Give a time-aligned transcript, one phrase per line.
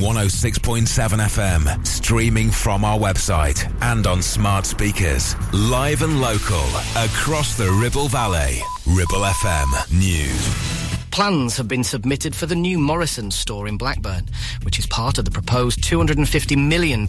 [0.00, 5.34] 106.7 FM, streaming from our website and on smart speakers.
[5.52, 6.64] Live and local,
[6.96, 8.60] across the Ribble Valley.
[8.86, 10.76] Ribble FM News.
[11.10, 14.26] Plans have been submitted for the new Morrison store in Blackburn,
[14.62, 17.08] which is part of the proposed £250 million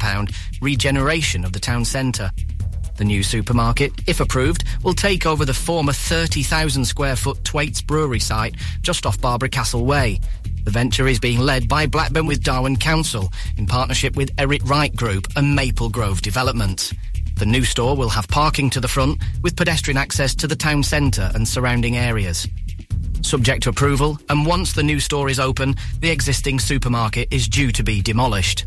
[0.61, 2.31] regeneration of the town centre.
[2.97, 8.19] The new supermarket, if approved, will take over the former 30,000 square foot Thwaites Brewery
[8.19, 10.19] site just off Barbara Castle Way.
[10.67, 14.93] The venture is being led by Blackburn with Darwen Council in partnership with Eric Wright
[14.93, 16.91] Group and Maple Grove Development.
[17.37, 20.83] The new store will have parking to the front with pedestrian access to the town
[20.83, 22.45] centre and surrounding areas.
[23.21, 27.71] Subject to approval, and once the new store is open, the existing supermarket is due
[27.71, 28.65] to be demolished.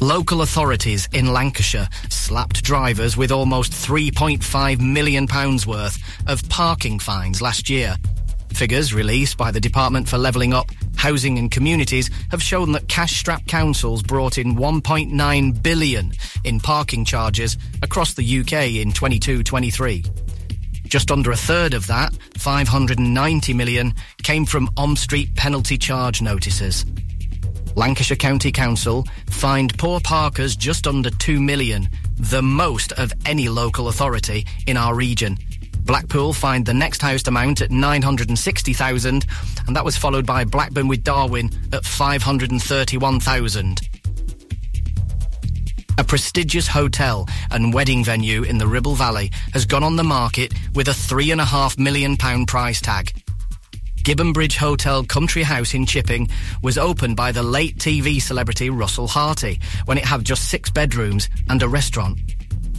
[0.00, 5.28] Local authorities in Lancashire slapped drivers with almost £3.5 million
[5.68, 7.94] worth of parking fines last year.
[8.52, 13.46] Figures released by the Department for Levelling Up, Housing and Communities have shown that cash-strapped
[13.46, 16.12] councils brought in 1.9 billion
[16.44, 20.06] in parking charges across the UK in 22-23.
[20.84, 26.84] Just under a third of that, 590 million, came from on street penalty charge notices.
[27.76, 33.88] Lancashire County Council fined poor parkers just under 2 million, the most of any local
[33.88, 35.38] authority in our region.
[35.90, 39.26] Blackpool fined the next highest amount at 960,000
[39.66, 43.80] and that was followed by Blackburn with Darwen at 531,000.
[45.98, 50.54] A prestigious hotel and wedding venue in the Ribble Valley has gone on the market
[50.76, 53.10] with a three and a half million pound price tag.
[54.04, 56.28] Gibbon Bridge Hotel Country House in Chipping
[56.62, 61.28] was opened by the late TV celebrity Russell Harty when it had just six bedrooms
[61.48, 62.20] and a restaurant.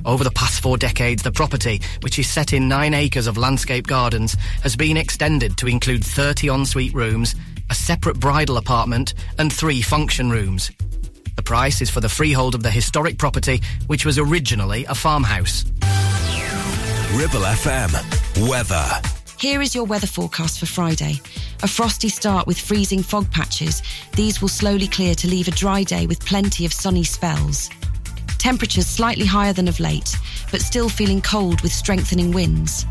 [0.05, 3.87] Over the past four decades, the property, which is set in nine acres of landscape
[3.87, 7.35] gardens, has been extended to include 30 ensuite rooms,
[7.69, 10.71] a separate bridal apartment, and three function rooms.
[11.35, 15.65] The price is for the freehold of the historic property, which was originally a farmhouse.
[17.13, 18.49] Ribble FM.
[18.49, 19.01] Weather.
[19.39, 21.19] Here is your weather forecast for Friday.
[21.63, 23.81] A frosty start with freezing fog patches.
[24.15, 27.69] These will slowly clear to leave a dry day with plenty of sunny spells.
[28.41, 30.17] Temperatures slightly higher than of late,
[30.49, 32.87] but still feeling cold with strengthening winds.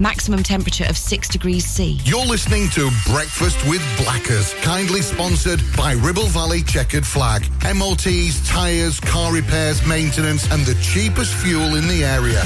[0.00, 2.00] Maximum temperature of 6 degrees C.
[2.04, 7.46] You're listening to Breakfast with Blackers, kindly sponsored by Ribble Valley Chequered Flag.
[7.62, 12.42] MOTs, tyres, car repairs, maintenance, and the cheapest fuel in the area.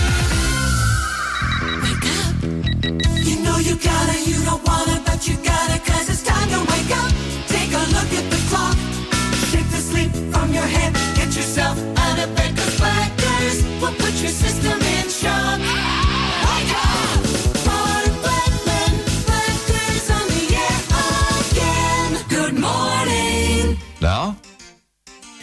[1.80, 2.42] Wake up.
[3.24, 6.90] You know you gotta, you don't wanna, but you gotta, cause it's time to wake
[6.98, 7.12] up.
[7.46, 8.29] Take a look at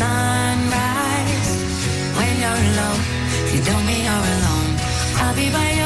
[0.00, 1.50] Sunrise.
[2.18, 3.02] When you're alone,
[3.52, 4.70] you don't mean you're alone.
[5.22, 5.83] I'll be by your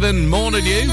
[0.00, 0.88] Morning, you.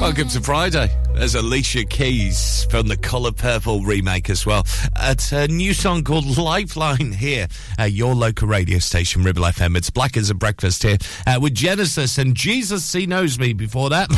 [0.00, 0.90] Welcome to Friday.
[1.14, 4.64] There's Alicia Keys from the Colour Purple remake as well.
[4.98, 9.76] It's a new song called Lifeline here at your local radio station, Ribble FM.
[9.76, 13.90] It's Black as a Breakfast here uh, with Genesis and Jesus, He Knows Me before
[13.90, 14.08] that.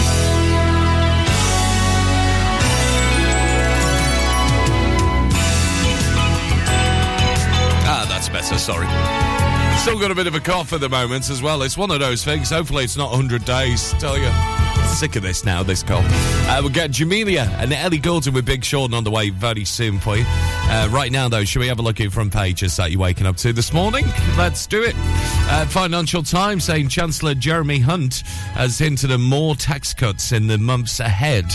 [9.82, 11.60] Still got a bit of a cough at the moment as well.
[11.62, 12.50] It's one of those things.
[12.50, 13.92] Hopefully, it's not 100 days.
[13.94, 14.30] Tell you.
[14.86, 16.04] Sick of this now, this cough.
[16.48, 19.98] Uh, we'll get Jamelia and Ellie Goulding with Big Sean on the way very soon
[19.98, 20.24] for you.
[20.28, 23.26] Uh, right now, though, should we have a look at front pages that you're waking
[23.26, 24.04] up to this morning?
[24.38, 24.94] Let's do it.
[24.96, 28.20] Uh, Financial Times saying Chancellor Jeremy Hunt
[28.54, 31.46] has hinted at more tax cuts in the months ahead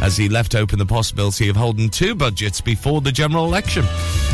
[0.00, 3.84] as he left open the possibility of holding two budgets before the general election.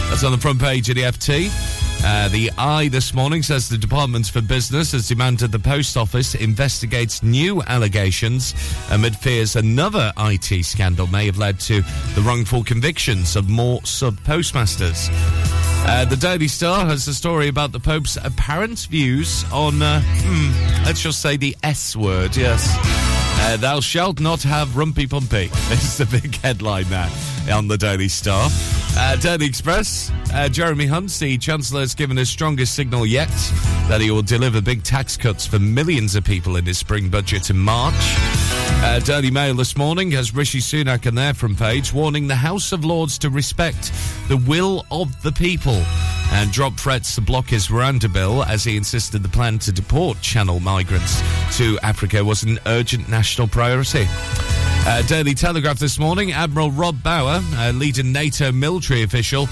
[0.08, 1.81] That's on the front page of the FT.
[2.04, 6.34] Uh, the Eye this morning says the Department for Business has demanded the Post Office
[6.34, 8.54] investigates new allegations
[8.90, 11.82] amid fears another IT scandal may have led to
[12.14, 15.08] the wrongful convictions of more sub postmasters.
[15.84, 20.84] Uh, the Daily Star has a story about the Pope's apparent views on, uh, hmm,
[20.84, 22.76] let's just say the S word, yes.
[23.44, 25.50] Uh, thou shalt not have rumpy pumpy.
[25.68, 27.10] This is the big headline now
[27.50, 28.50] on the Daily Star.
[28.94, 33.30] Uh, Daily Express, uh, Jeremy Hunt, the Chancellor, has given his strongest signal yet
[33.88, 37.48] that he will deliver big tax cuts for millions of people in his spring budget
[37.48, 37.94] in March.
[38.84, 42.72] Uh, Daily Mail this morning has Rishi Sunak on their front page warning the House
[42.72, 43.92] of Lords to respect
[44.28, 45.82] the will of the people
[46.32, 50.20] and drop threats to block his Rwanda bill as he insisted the plan to deport
[50.20, 51.22] Channel migrants
[51.56, 54.06] to Africa was an urgent national priority.
[54.84, 59.46] Uh, Daily Telegraph this morning, Admiral Rob Bauer, a leading NATO military official,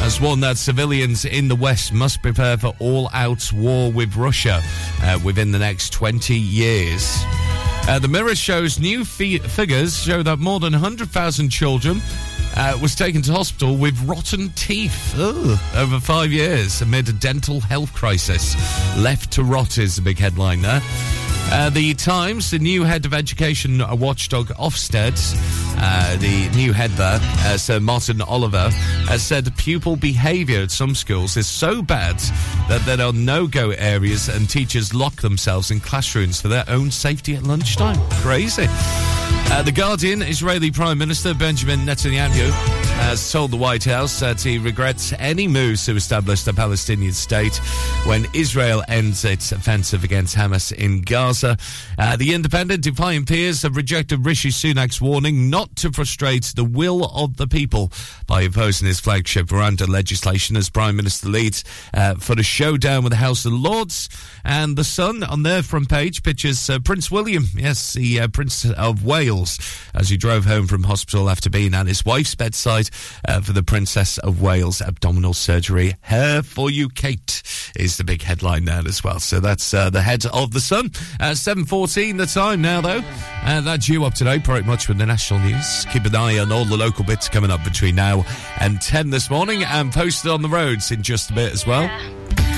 [0.00, 4.62] has warned that civilians in the West must prepare for all out war with Russia
[5.02, 7.22] uh, within the next 20 years.
[7.86, 12.00] Uh, the Mirror shows new fi- figures show that more than 100,000 children
[12.56, 17.60] uh, was taken to hospital with rotten teeth Ugh, over five years amid a dental
[17.60, 18.56] health crisis.
[18.96, 20.80] Left to rot is the big headline there.
[21.50, 25.18] Uh, the Times, the new head of education watchdog Ofsted,
[25.78, 28.70] uh, the new head there, uh, Sir Martyn Oliver,
[29.08, 32.18] has said pupil behaviour at some schools is so bad
[32.68, 37.34] that there are no-go areas and teachers lock themselves in classrooms for their own safety
[37.34, 37.98] at lunchtime.
[38.22, 38.68] Crazy.
[39.54, 42.50] Uh, the Guardian, Israeli Prime Minister Benjamin Netanyahu
[43.02, 47.56] has told the White House that he regrets any moves to establish the Palestinian state
[48.06, 51.58] when Israel ends its offensive against Hamas in Gaza.
[51.98, 57.04] Uh, the Independent, defying peers, have rejected Rishi Sunak's warning not to frustrate the will
[57.14, 57.92] of the people
[58.26, 63.12] by opposing his flagship Rwanda legislation as Prime Minister leads uh, for the showdown with
[63.12, 64.08] the House of Lords.
[64.44, 68.68] And the Sun, on their front page, pictures uh, Prince William, yes, the uh, Prince
[68.70, 69.58] of Wales,
[69.94, 72.90] as he drove home from hospital after being at his wife's bedside
[73.26, 75.94] uh, for the Princess of Wales abdominal surgery.
[76.02, 77.42] Hair for you, Kate,
[77.76, 79.20] is the big headline there as well.
[79.20, 80.86] So that's uh, the head of the Sun.
[81.20, 83.02] Uh, 7.14 the time now, though.
[83.44, 85.86] And that's you up to date pretty much with the national news.
[85.92, 88.24] Keep an eye on all the local bits coming up between now
[88.60, 91.88] and 10 this morning and posted on the roads in just a bit as well.
[92.28, 92.51] The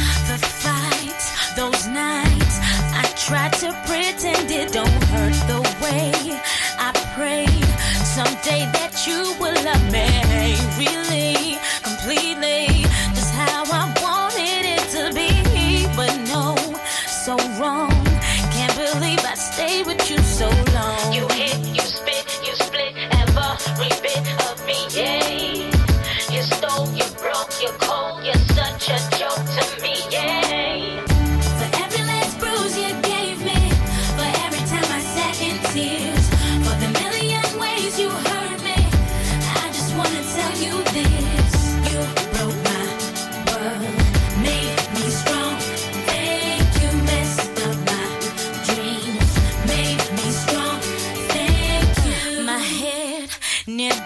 [3.27, 6.13] Tried to pretend it don't hurt the way
[6.79, 7.47] I pray.
[8.05, 10.24] Someday that you will love me,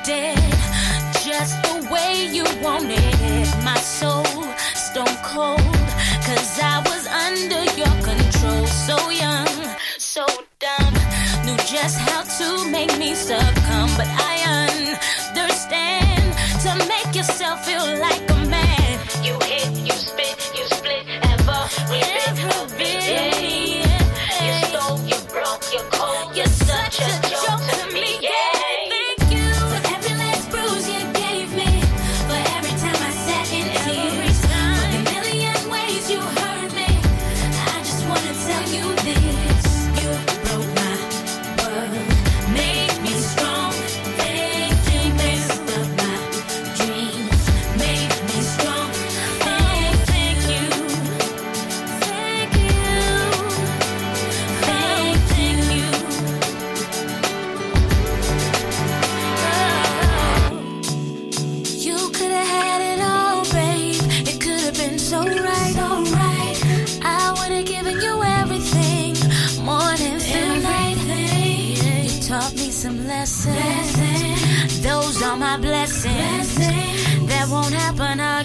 [0.09, 0.39] dead,
[1.23, 3.49] just the way you wanted it.
[3.63, 4.25] My soul
[4.75, 5.61] stone cold,
[6.27, 8.65] cause I was under your control.
[8.87, 9.53] So young,
[9.99, 10.25] so
[10.65, 10.95] dumb,
[11.45, 13.91] knew just how to make me succumb.
[14.01, 14.35] But I
[14.65, 16.25] understand
[16.65, 18.38] to make yourself feel like a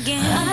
[0.05, 0.52] Again.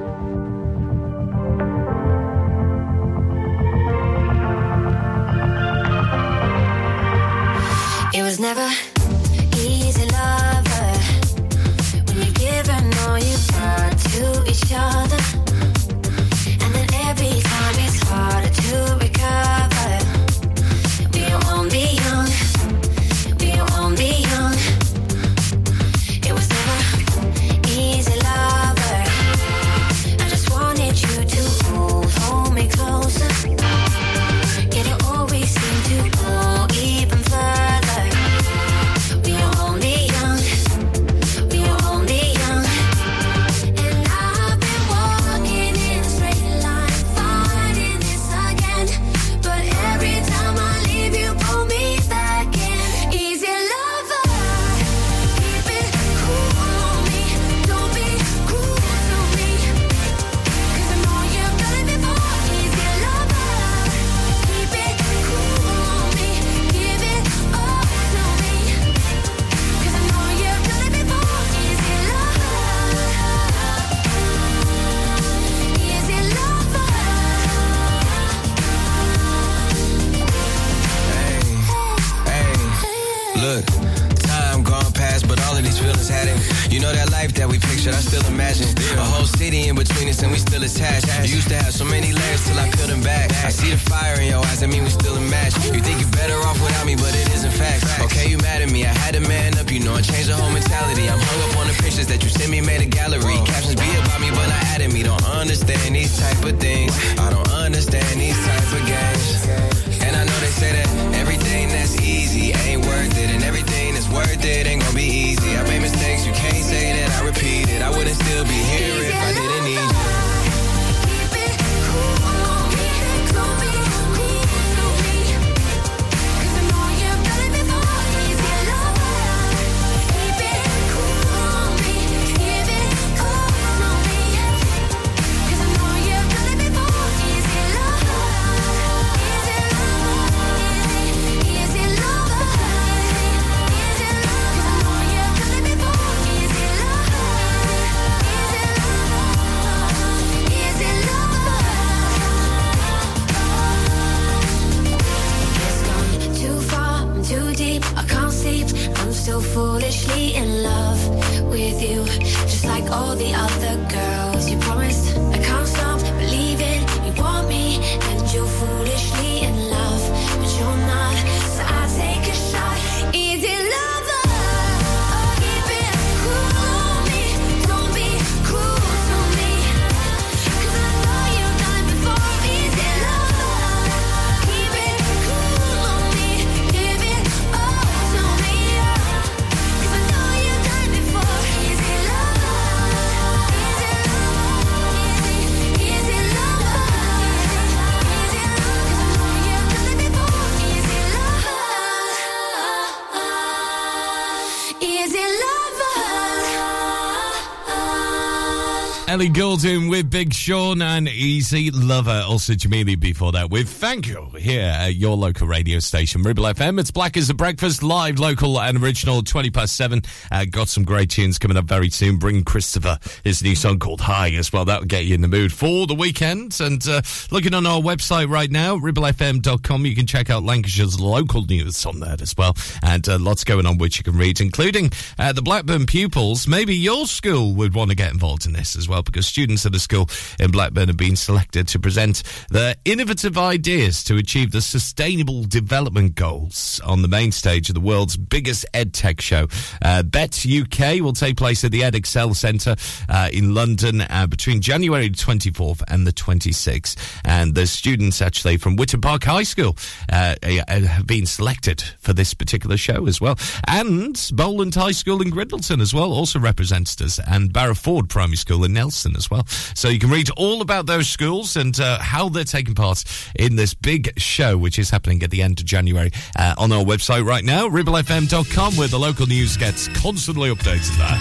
[209.21, 212.23] Ellie Goulding with Big Sean and Easy Lover.
[212.27, 216.79] Also, Jamelia before that with Thank You here at your local radio station, Ribble FM.
[216.79, 220.01] It's Black as a Breakfast, live, local, and original, 20 past 7.
[220.31, 222.17] Uh, got some great tunes coming up very soon.
[222.17, 224.65] Bring Christopher his new song called High as well.
[224.65, 226.59] That'll get you in the mood for the weekend.
[226.59, 231.45] And uh, looking on our website right now, ribblefm.com, you can check out Lancashire's local
[231.45, 232.55] news on that as well.
[232.81, 236.47] And uh, lots going on which you can read, including uh, the Blackburn pupils.
[236.47, 239.75] Maybe your school would want to get involved in this as well because students at
[239.75, 244.61] a school in Blackburn have been selected to present their innovative ideas to achieve the
[244.61, 249.47] Sustainable Development Goals on the main stage of the world's biggest EdTech show.
[249.81, 252.75] Uh, Bett UK will take place at the EdExcel Centre
[253.09, 256.95] uh, in London uh, between January 24th and the 26th.
[257.25, 259.75] And the students actually from Witton Park High School
[260.11, 260.35] uh,
[260.67, 263.37] have been selected for this particular show as well.
[263.67, 268.63] And Bowland High School in Grindleton as well also represented us, and Barrowford Primary School
[268.63, 269.45] in Nelson as well.
[269.75, 273.03] So you can read all about those schools and uh, how they're taking part
[273.35, 276.83] in this big show, which is happening at the end of January uh, on our
[276.83, 281.17] website right now, ribblefm.com, where the local news gets constantly updated there.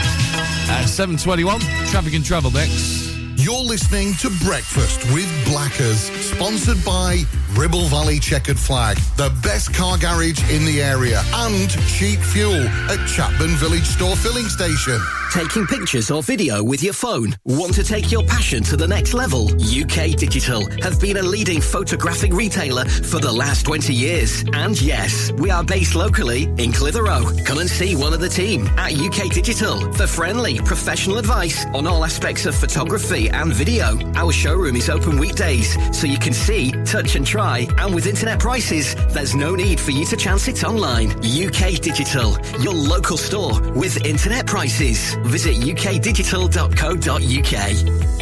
[0.70, 3.09] At 7.21, traffic and travel next.
[3.42, 7.22] You're listening to Breakfast with Blackers, sponsored by
[7.54, 13.02] Ribble Valley Chequered Flag, the best car garage in the area, and cheap fuel at
[13.08, 15.00] Chapman Village Store Filling Station.
[15.32, 17.36] Taking pictures or video with your phone?
[17.44, 19.48] Want to take your passion to the next level?
[19.62, 24.44] UK Digital have been a leading photographic retailer for the last 20 years.
[24.52, 27.44] And yes, we are based locally in Clitheroe.
[27.44, 31.86] Come and see one of the team at UK Digital for friendly, professional advice on
[31.86, 33.98] all aspects of photography and video.
[34.14, 37.66] Our showroom is open weekdays, so you can see, touch and try.
[37.78, 41.10] And with internet prices, there's no need for you to chance it online.
[41.20, 45.14] UK Digital, your local store with internet prices.
[45.24, 48.19] Visit ukdigital.co.uk.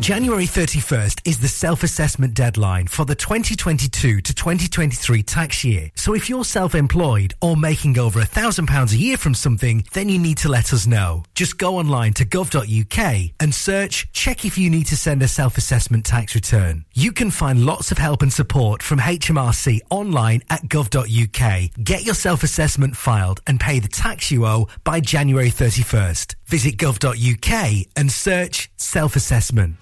[0.00, 5.90] January 31st is the self-assessment deadline for the 2022 to 2023 tax year.
[5.94, 10.08] So if you're self-employed or making over a thousand pounds a year from something, then
[10.08, 11.24] you need to let us know.
[11.34, 16.06] Just go online to gov.uk and search check if you need to send a self-assessment
[16.06, 16.86] tax return.
[16.94, 21.84] You can find lots of help and support from HMRC online at gov.uk.
[21.84, 26.36] Get your self-assessment filed and pay the tax you owe by January 31st.
[26.50, 29.76] Visit gov.uk and search self-assessment.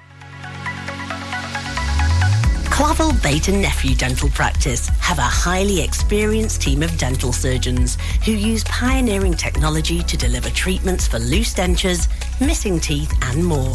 [2.70, 8.32] Clavel Bait and Nephew Dental Practice have a highly experienced team of dental surgeons who
[8.32, 12.06] use pioneering technology to deliver treatments for loose dentures,
[12.38, 13.74] missing teeth and more.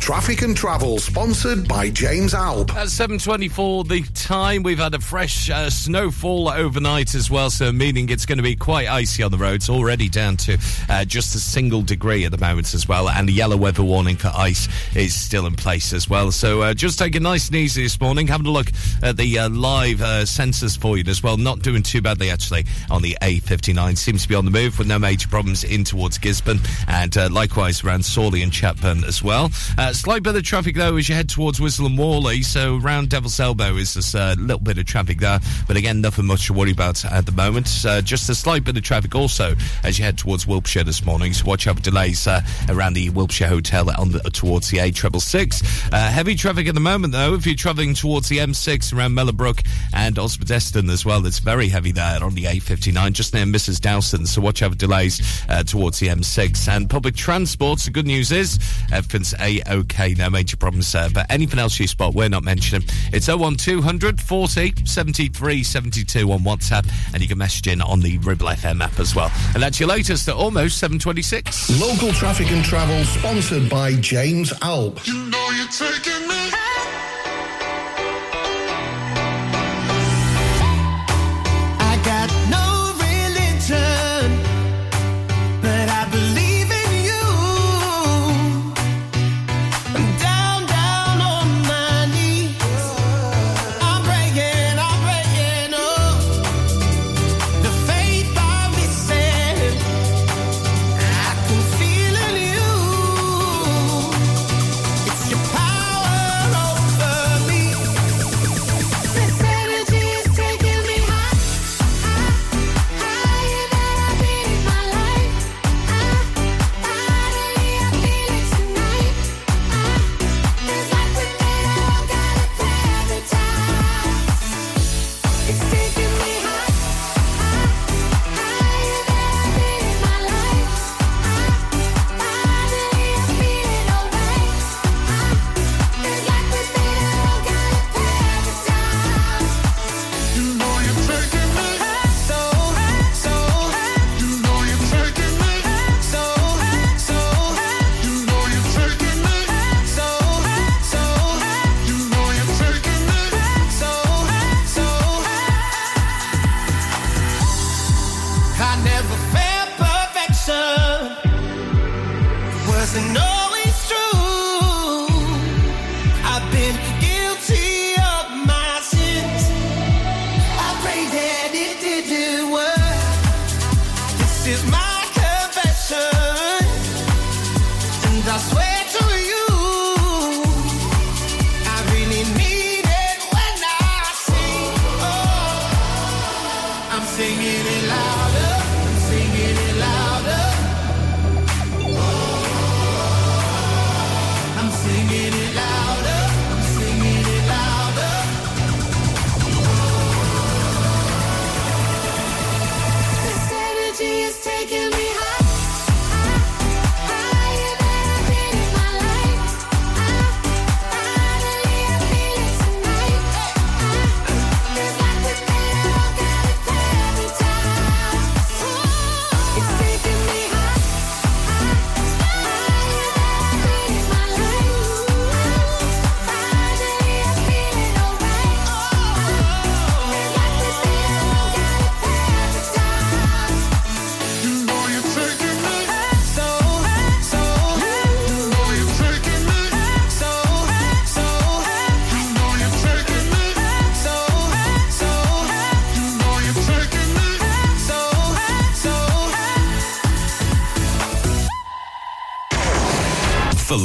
[0.00, 2.70] Traffic and Travel, sponsored by James Alb.
[2.70, 8.08] At 7.24 the time, we've had a fresh uh, snowfall overnight as well, so meaning
[8.08, 10.58] it's going to be quite icy on the roads, already down to
[10.88, 14.16] uh, just a single degree at the moment as well, and the yellow weather warning
[14.16, 16.32] for ice is still in place as well.
[16.32, 19.38] So uh, just take it nice and easy this morning, having a look at the
[19.38, 23.18] uh, live uh, sensors for you as well, not doing too badly actually on the
[23.20, 26.58] A59, seems to be on the move with no major problems in towards Gisburn,
[26.88, 29.50] and uh, likewise around Sawley and Chatburn as well.
[29.76, 32.42] Uh, slight bit of traffic though as you head towards Whistle and Morley.
[32.42, 36.26] So around Devil's Elbow is just a little bit of traffic there, but again nothing
[36.26, 37.68] much to worry about at the moment.
[37.84, 41.32] Uh, just a slight bit of traffic also as you head towards Wilpshire this morning.
[41.32, 44.90] So watch out for delays uh, around the Wilpshire Hotel on the, towards the A
[44.90, 45.62] triple six.
[45.92, 47.34] Uh, heavy traffic at the moment though.
[47.34, 51.68] If you're travelling towards the M6 around Mellor Brook and Osbaldeston as well, it's very
[51.68, 54.26] heavy there on the A59 just near Mrs Dowson.
[54.26, 57.80] So watch out for delays uh, towards the M6 and public transport.
[57.80, 58.58] The good news is
[58.92, 60.14] everything's a okay.
[60.14, 61.10] No major problems there.
[61.10, 62.86] But anything else you spot, we're not mentioning.
[63.12, 68.46] It's 01200 40 73 72 on WhatsApp, and you can message in on the Ribble
[68.48, 69.30] FM app as well.
[69.54, 71.80] And that's your latest at almost 726.
[71.80, 74.98] Local Traffic and Travel, sponsored by James Alb.
[75.04, 75.50] You know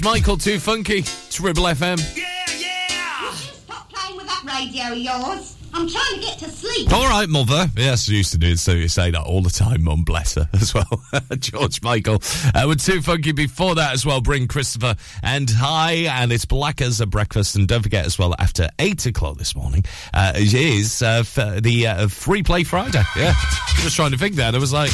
[0.00, 0.98] George Michael, too funky.
[1.00, 1.98] It's Ribble FM.
[1.98, 5.56] Stop playing with that radio of yours.
[5.74, 6.90] I'm trying to get to sleep.
[6.90, 7.66] All right, mother.
[7.76, 8.72] Yes, I used to do so.
[8.72, 10.04] You say that all the time, mum.
[10.04, 11.02] Bless her as well.
[11.38, 12.22] George Michael.
[12.54, 14.22] Uh, with too funky before that as well.
[14.22, 17.54] Bring Christopher and hi, and it's black as a breakfast.
[17.56, 19.84] And don't forget as well, after eight o'clock this morning,
[20.14, 23.02] uh, it is uh, f- the uh, free play Friday.
[23.16, 23.34] Yeah,
[23.82, 24.54] just trying to think that.
[24.54, 24.92] I was like,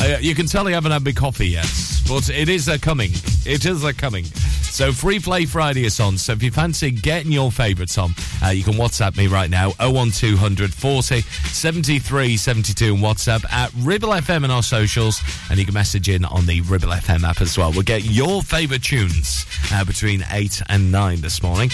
[0.00, 1.70] uh, you can tell I haven't had my coffee yet,
[2.08, 3.12] but it is a coming.
[3.46, 4.24] It is a coming.
[4.70, 6.18] So free play Friday is on.
[6.18, 8.12] So if you fancy getting your favourites on,
[8.44, 14.10] uh, you can WhatsApp me right now 01200 40 73 72 and WhatsApp at Ribble
[14.10, 17.58] FM and our socials, and you can message in on the Ribble FM app as
[17.58, 17.72] well.
[17.72, 21.70] We'll get your favourite tunes uh, between eight and nine this morning.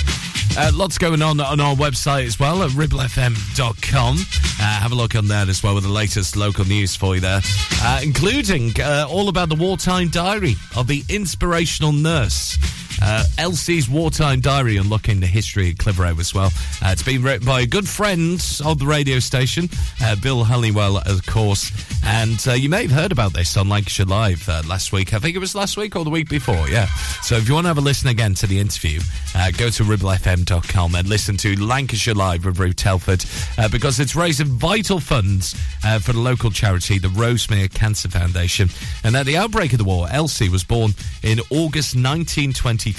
[0.57, 4.17] Uh, lots going on on our website as well at ribblefm.com.
[4.17, 7.21] Uh, have a look on there as well with the latest local news for you
[7.21, 7.41] there,
[7.83, 12.57] uh, including uh, all about the wartime diary of the inspirational nurse.
[13.07, 16.51] Uh, Elsie's wartime diary, unlocking the history of Clitheroe as well.
[16.83, 19.69] Uh, it's been written by a good friend of the radio station,
[20.03, 21.71] uh, Bill Honeywell, of course.
[22.03, 25.13] And uh, you may have heard about this on Lancashire Live uh, last week.
[25.13, 26.87] I think it was last week or the week before, yeah.
[27.23, 29.01] So if you want to have a listen again to the interview,
[29.35, 33.25] uh, go to ribblefm.com and listen to Lancashire Live with Ruth Telford
[33.71, 35.55] because it's raising vital funds
[36.01, 38.71] for the local charity, the Rosemere Cancer Foundation.
[39.03, 42.94] And at the outbreak of the war, Elsie was born in August 1923,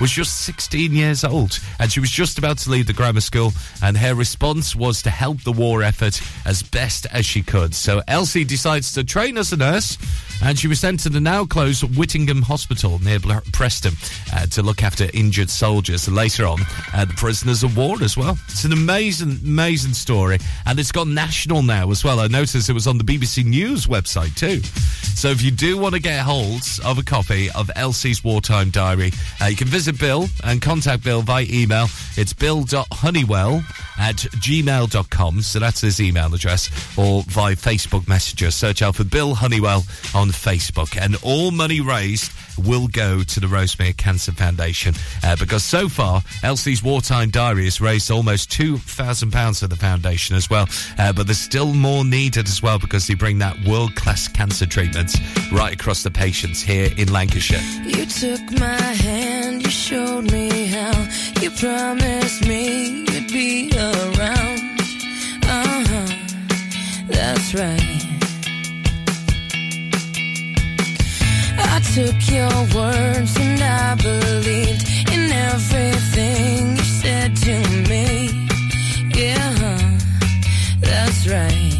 [0.00, 3.52] was just 16 years old, and she was just about to leave the grammar school.
[3.82, 7.74] And her response was to help the war effort as best as she could.
[7.74, 9.98] So Elsie decides to train as a nurse,
[10.42, 13.18] and she was sent to the now closed Whittingham Hospital near
[13.52, 13.94] Preston
[14.32, 16.08] uh, to look after injured soldiers.
[16.08, 16.60] Later on,
[16.94, 18.36] uh, the prisoners of war as well.
[18.48, 22.20] It's an amazing, amazing story, and it's gone national now as well.
[22.20, 24.60] I noticed it was on the BBC News website too.
[25.14, 29.12] So if you do want to get hold of a copy of Elsie's wartime diary,
[29.40, 31.86] uh, you can visit Bill and contact Bill via email.
[32.16, 33.62] It's bill.honeywell
[33.98, 35.42] at gmail.com.
[35.42, 38.50] So that's his email address, or via Facebook Messenger.
[38.50, 41.00] Search out for Bill Honeywell on Facebook.
[41.00, 44.94] And all money raised will go to the Rosemere Cancer Foundation
[45.24, 50.50] uh, because so far Elsie's wartime diary has raised almost £2,000 for the foundation as
[50.50, 50.66] well.
[50.98, 54.66] Uh, but there's still more needed as well because they bring that world class cancer
[54.66, 55.16] treatment
[55.52, 57.62] right across the patients here in Lancashire.
[57.84, 61.06] You took my hand, you showed me how.
[61.40, 64.60] You promised me you'd be around.
[65.44, 66.10] Uh huh,
[67.08, 68.02] that's right.
[71.58, 74.84] I took your words and I believed
[75.14, 77.54] in everything you said to
[77.90, 78.48] me.
[79.14, 79.88] Yeah,
[80.80, 81.71] that's right.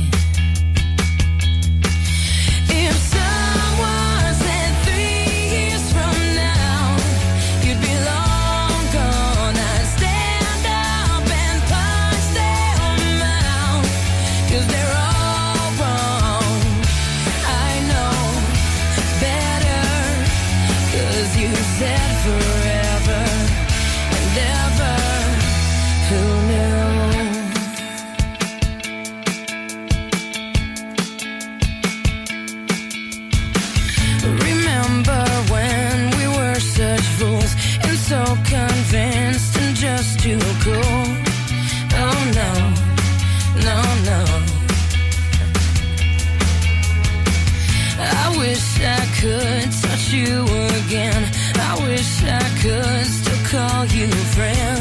[38.93, 41.05] Convinced and just too cool?
[42.05, 42.53] Oh no,
[43.66, 43.78] no,
[44.09, 44.20] no.
[47.99, 50.43] I wish I could touch you
[50.82, 51.22] again.
[51.55, 54.71] I wish I could still call you friend.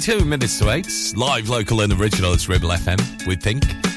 [0.00, 1.12] 22 minutes to 8.
[1.14, 2.32] Live, local, and original.
[2.32, 3.89] It's Ribble FM with Pink.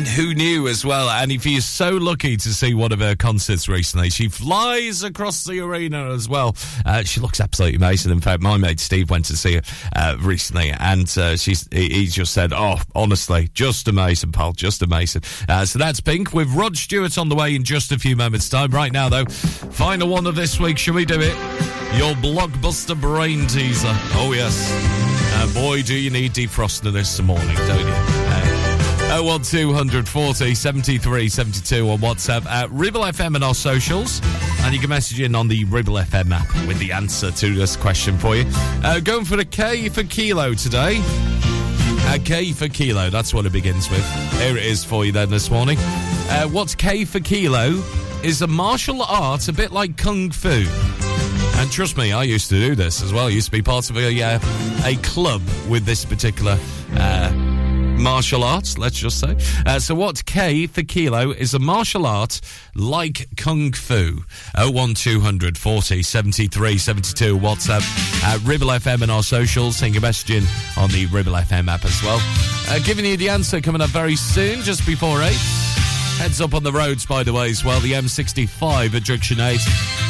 [0.00, 1.10] And who knew as well?
[1.10, 5.44] And if you're so lucky to see one of her concerts recently, she flies across
[5.44, 6.56] the arena as well.
[6.86, 8.10] Uh, she looks absolutely amazing.
[8.10, 9.62] In fact, my mate Steve went to see her
[9.94, 15.20] uh, recently, and uh, she's he, just said, "Oh, honestly, just amazing, pal, just amazing."
[15.46, 18.48] Uh, so that's Pink with Rod Stewart on the way in just a few moments'
[18.48, 18.70] time.
[18.70, 20.78] Right now, though, final one of this week.
[20.78, 21.36] Shall we do it?
[21.98, 23.92] Your blockbuster brain teaser.
[24.14, 24.66] Oh yes.
[25.34, 27.99] Uh, boy, do you need defrosting this morning, don't you?
[29.10, 34.20] Uh, 01240 73 72 on WhatsApp at Ribble FM and our socials.
[34.60, 37.76] And you can message in on the Ribble FM app with the answer to this
[37.76, 38.44] question for you.
[38.84, 41.00] Uh, going for the K for kilo today.
[41.02, 44.08] Uh, K for kilo, that's what it begins with.
[44.34, 45.76] Here it is for you then this morning.
[45.80, 47.82] Uh, what's K for kilo
[48.22, 50.64] is a martial art a bit like Kung Fu.
[51.58, 53.26] And trust me, I used to do this as well.
[53.26, 54.38] I used to be part of a, uh,
[54.84, 56.56] a club with this particular
[56.94, 57.59] uh,
[58.00, 59.36] martial arts, let's just say.
[59.66, 62.40] Uh, so, what K for kilo is a martial art
[62.74, 64.24] like Kung Fu.
[64.56, 67.82] 01200 40 73 72 WhatsApp
[68.24, 69.76] at Ribble FM and our socials.
[69.76, 70.44] Send your message in
[70.76, 72.18] on the Ribble FM app as well.
[72.68, 75.32] Uh, giving you the answer coming up very soon, just before 8.
[76.18, 77.80] Heads up on the roads, by the way, as well.
[77.80, 79.58] The M65 at Junction 8.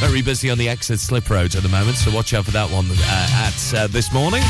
[0.01, 2.71] Very busy on the exit slip roads at the moment, so watch out for that
[2.71, 4.43] one uh, at uh, this morning.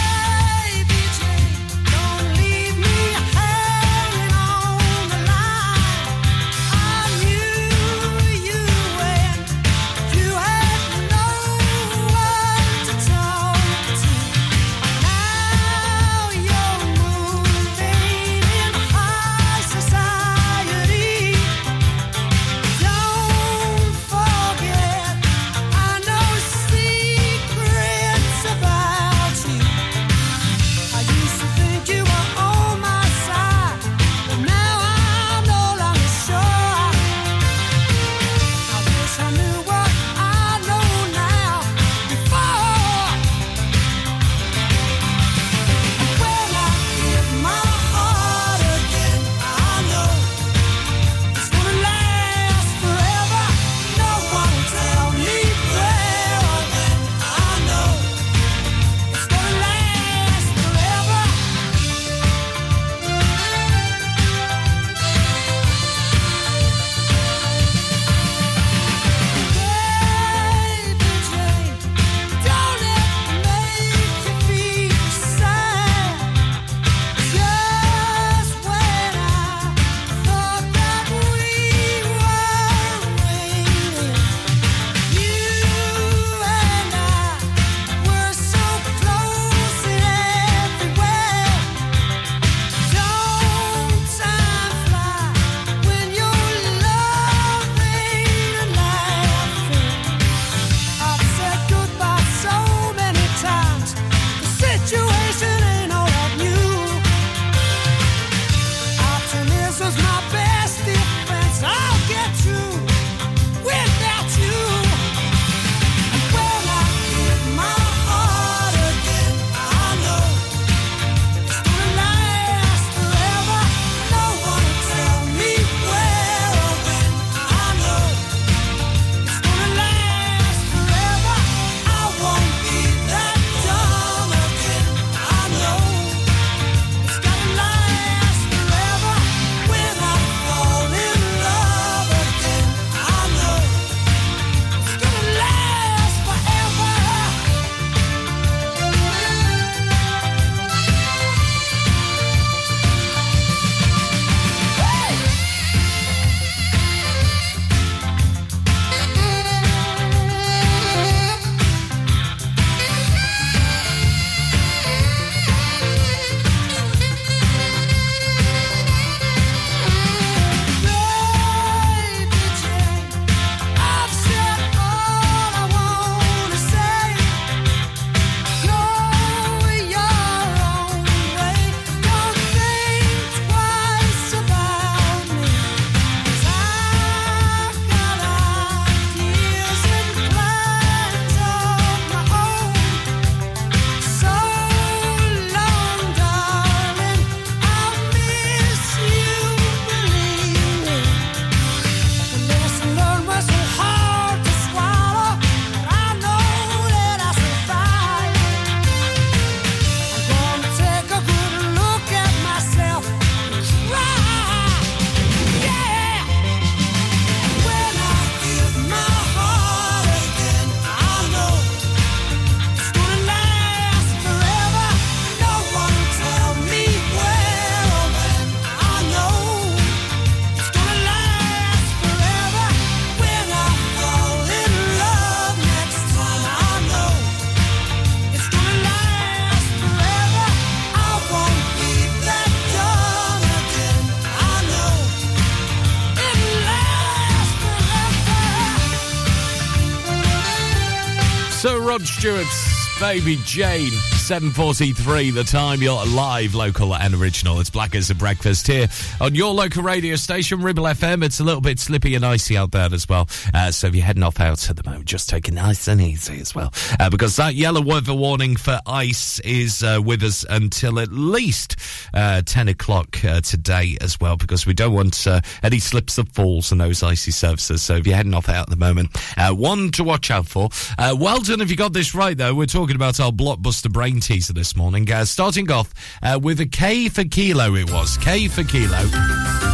[252.20, 253.88] Stewart's Baby Jane.
[253.88, 255.80] 7.43 the time.
[255.80, 257.60] You're live, local and original.
[257.60, 258.88] It's Black as a Breakfast here
[259.22, 261.24] on your local radio station, Ribble FM.
[261.24, 263.26] It's a little bit slippy and icy out there as well.
[263.54, 266.00] Uh, so if you're heading off out at the moment, just take it nice and
[266.00, 266.72] easy as well.
[267.00, 271.74] Uh, because that yellow weather warning for ice is uh, with us until at least
[272.14, 274.36] uh, 10 o'clock uh, today as well.
[274.36, 277.82] Because we don't want uh, any slips and falls on those icy surfaces.
[277.82, 280.68] So if you're heading off out at the moment, uh, one to watch out for.
[280.96, 282.54] Well done if you got this right, though.
[282.54, 285.08] We're talking about our blockbuster brain teaser this morning.
[285.24, 285.92] Starting off
[286.40, 288.16] with a K for kilo, it was.
[288.18, 289.69] K for kilo.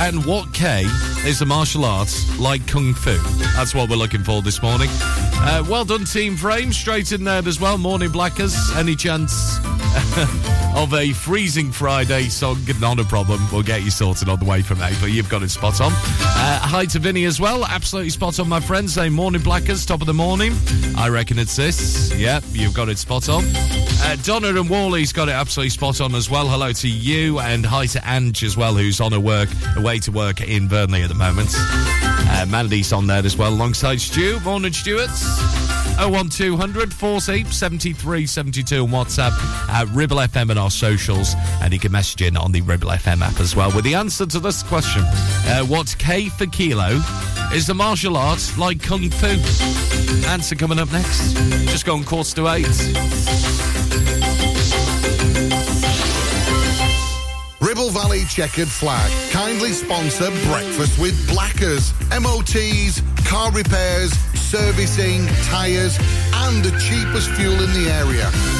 [0.00, 0.84] And what K
[1.26, 3.18] is a martial arts like Kung Fu?
[3.54, 4.88] That's what we're looking for this morning.
[5.42, 6.72] Uh, well done, Team Frame.
[6.72, 7.78] Straight in there as well.
[7.78, 8.54] Morning, Blackers.
[8.76, 9.58] Any chance
[10.76, 12.58] of a freezing Friday song?
[12.78, 13.40] Not a problem.
[13.50, 15.92] We'll get you sorted on the way from eight, but you've got it spot on.
[15.92, 17.64] Uh, hi to Vinny as well.
[17.64, 18.94] Absolutely spot on, my friends.
[18.94, 19.84] Say morning, Blackers.
[19.86, 20.52] Top of the morning.
[20.96, 22.14] I reckon it's this.
[22.14, 23.44] Yep, you've got it spot on.
[24.02, 26.48] Uh, Donna and Wally's got it absolutely spot on as well.
[26.48, 30.12] Hello to you and hi to Ange as well, who's on her work, away to
[30.12, 31.48] work in Burnley at the moment.
[32.32, 34.38] Uh, Mandy's on there as well, alongside Stu.
[34.40, 35.10] Morning, Stuart.
[35.98, 39.32] 01200 40 73 72 on WhatsApp
[39.68, 41.34] at Ribble FM and our socials.
[41.60, 44.26] And you can message in on the Ribble FM app as well with the answer
[44.26, 45.02] to this question.
[45.04, 47.00] Uh, what K for kilo
[47.52, 49.26] is the martial arts like Kung Fu?
[50.28, 51.34] Answer coming up next.
[51.70, 52.66] Just go on course to eight.
[57.60, 64.12] Ribble Valley Chequered Flag kindly sponsor Breakfast with Blackers, MOTs, car repairs,
[64.50, 65.96] servicing, tyres,
[66.34, 68.59] and the cheapest fuel in the area.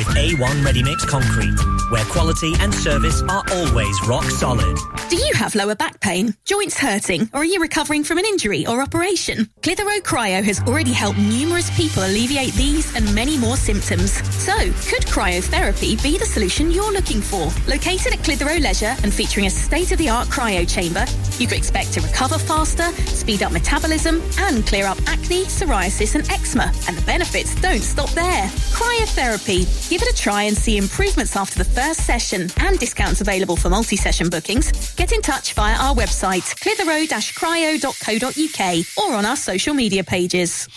[0.07, 1.55] A1 Ready Mix Concrete,
[1.89, 4.77] where quality and service are always rock solid.
[5.09, 8.65] Do you have lower back pain, joints hurting, or are you recovering from an injury
[8.65, 9.49] or operation?
[9.61, 14.13] Clitheroe Cryo has already helped numerous people alleviate these and many more symptoms.
[14.33, 14.55] So,
[14.89, 17.51] could cryotherapy be the solution you're looking for?
[17.67, 21.05] Located at Clitheroe Leisure and featuring a state-of-the-art cryo chamber,
[21.39, 26.29] you could expect to recover faster, speed up metabolism, and clear up acne, psoriasis, and
[26.29, 26.71] eczema.
[26.87, 28.47] And the benefits don't stop there.
[28.71, 29.90] Cryotherapy.
[29.91, 33.69] Give it a try and see improvements after the first session and discounts available for
[33.69, 34.95] multi-session bookings.
[34.95, 40.69] Get in touch via our website, clitheroe-cryo.co.uk or on our social media pages.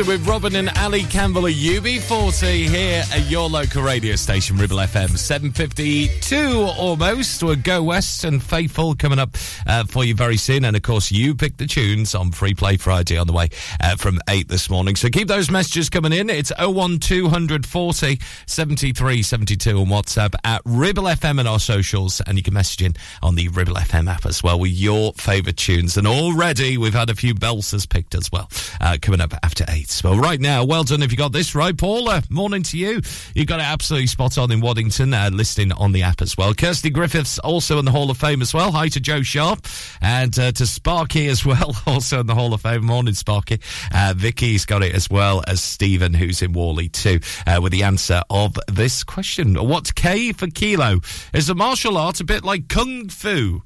[0.00, 4.78] Banter with Robin and Ali Campbell at UB40 here at your local radio station, Ribble
[4.78, 5.16] FM.
[5.16, 6.36] 752
[6.78, 7.42] almost.
[7.42, 9.36] We'll go west and faithful coming up
[9.66, 10.64] uh, for you very soon.
[10.64, 13.48] And of course, you pick the tunes on Free Play Friday on the way
[13.80, 14.96] uh, from 8 this morning.
[14.96, 16.30] So keep those messages coming in.
[16.30, 22.20] It's 01240 73 72 on WhatsApp at Ribble FM and our socials.
[22.26, 25.56] And you can message in on the Ribble FM app as well with your favourite
[25.56, 25.96] tunes.
[25.96, 28.48] And already we've had a few Belsers picked as well
[28.80, 29.89] uh, coming up after 8.
[30.04, 31.76] Well, right now, well done if you got this right.
[31.76, 33.00] Paula, morning to you.
[33.34, 36.54] You got it absolutely spot on in Waddington, uh, listening on the app as well.
[36.54, 38.70] Kirsty Griffiths also in the Hall of Fame as well.
[38.70, 39.66] Hi to Joe Sharp
[40.00, 42.84] and uh, to Sparky as well, also in the Hall of Fame.
[42.84, 43.60] Morning, Sparky.
[43.92, 47.82] Uh, Vicky's got it as well as Stephen, who's in Whalley too, uh, with the
[47.82, 49.56] answer of this question.
[49.56, 51.00] What's K for kilo?
[51.34, 53.62] Is a martial art a bit like kung fu?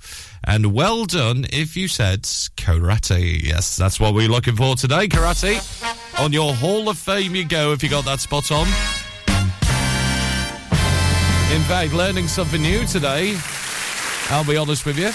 [0.47, 3.43] And well done if you said karate.
[3.43, 5.09] Yes, that's what we're looking for today.
[5.09, 5.61] Karate.
[6.21, 8.67] On your Hall of Fame you go if you got that spot on.
[11.55, 13.37] In fact, learning something new today.
[14.31, 15.11] I'll be honest with you.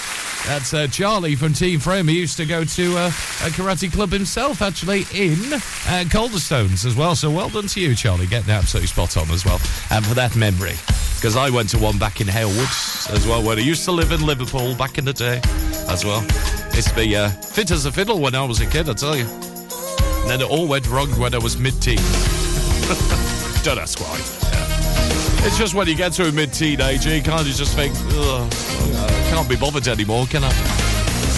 [0.47, 2.07] That's uh, Charlie from Team Frame.
[2.07, 6.95] He used to go to uh, a karate club himself, actually, in uh, Calderstones as
[6.95, 7.16] well.
[7.16, 9.60] So well done to you, Charlie, getting absolutely spot on as well.
[9.91, 10.76] And for that memory.
[11.16, 14.12] Because I went to one back in Halewood as well, where I used to live
[14.12, 15.41] in Liverpool back in the day
[15.89, 16.26] as well.
[16.72, 19.18] It's to be uh, fit as a fiddle when I was a kid, I tell
[19.18, 19.26] you.
[19.26, 21.97] And then it all went wrong when I was mid-teen.
[23.64, 24.49] Don't ask why.
[25.46, 29.30] It's just when you get to a mid-teenager, you kind of just think, ugh, I
[29.30, 30.52] can't be bothered anymore, can I?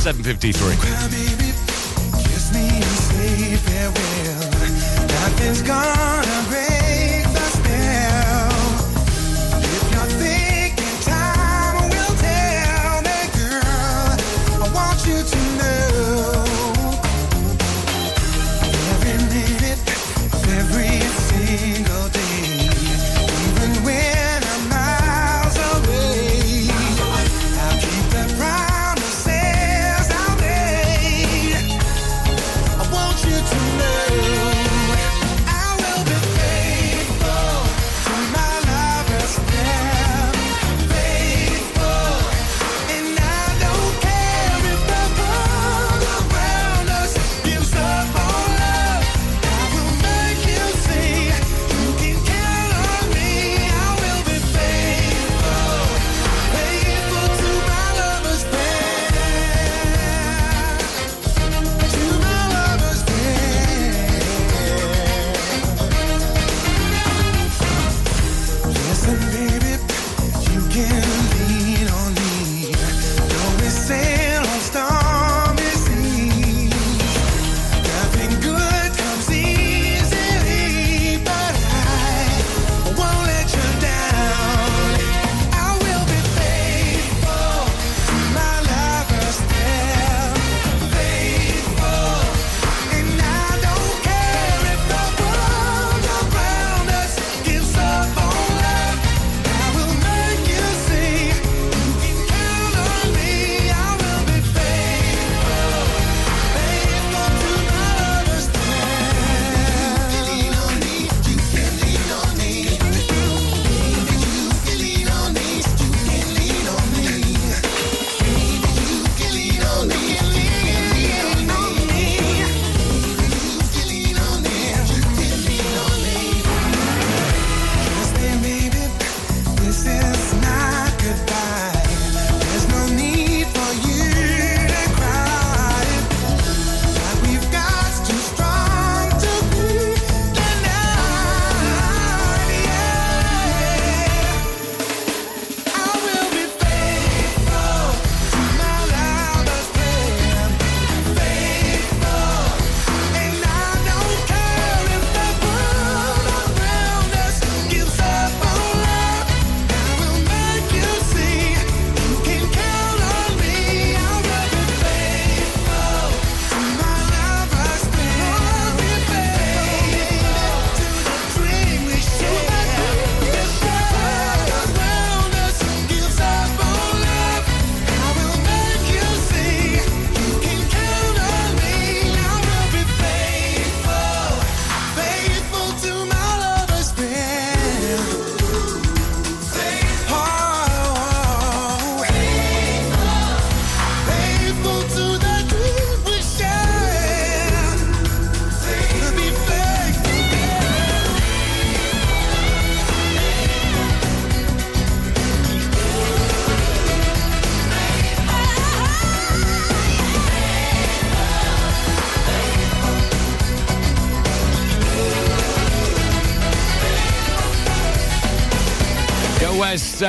[0.03, 0.51] 7.53.
[2.23, 2.81] Kiss me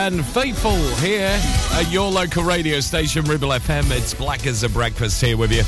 [0.07, 1.39] and Faithful here
[1.75, 3.89] at your local radio station, Ribble FM.
[3.97, 5.63] It's Black as a Breakfast here with you.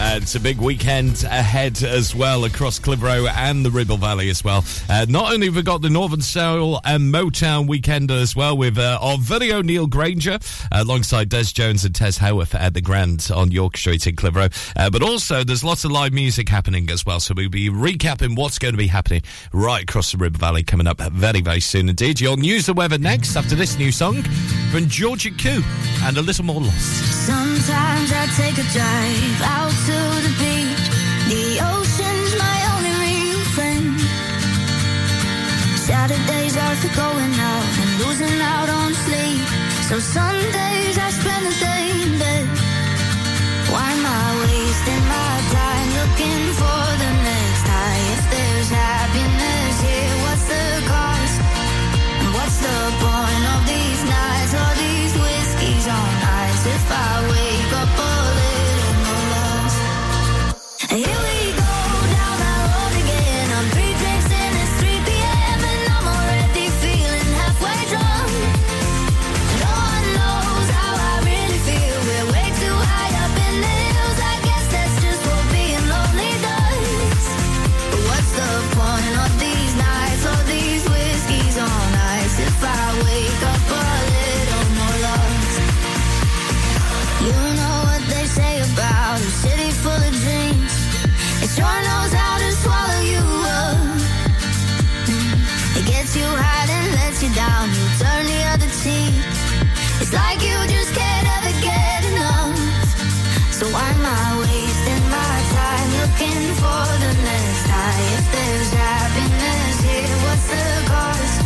[0.00, 4.42] Uh, it's a big weekend ahead as well across Clitheroe and the Ribble Valley as
[4.42, 4.64] well.
[4.88, 8.78] Uh, not only have we got the Northern Soul and Motown weekend as well with
[8.78, 10.38] uh, our video Neil Granger
[10.72, 14.48] alongside Des Jones and Tess Howarth at the Grand on York Street in Clitheroe.
[14.74, 17.20] Uh, but also there's lots of live music happening as well.
[17.20, 19.20] So we'll be recapping what's going to be happening
[19.52, 22.22] right across the Ribble Valley coming up very, very soon indeed.
[22.22, 24.22] Your news the weather next after this new song
[24.72, 25.62] from Georgia Ku
[26.04, 27.26] and a little more lost.
[27.26, 30.86] Sometimes I take a drive out to the beach.
[31.32, 33.94] The ocean's my only real friend.
[35.88, 39.46] Saturdays are for going out and losing out on sleep.
[39.88, 41.79] So Sundays I spend the day
[97.60, 99.12] You turn the other cheek.
[100.00, 102.56] It's like you just can't ever get enough.
[103.52, 108.00] So why am I wasting my time looking for the next high?
[108.16, 111.36] If there's happiness here, what's the cost?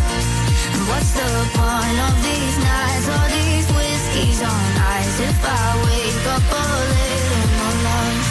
[0.71, 3.07] And what's the point of these nights?
[3.11, 5.19] All these whiskeys on ice.
[5.19, 8.31] If I wake up a little more lost.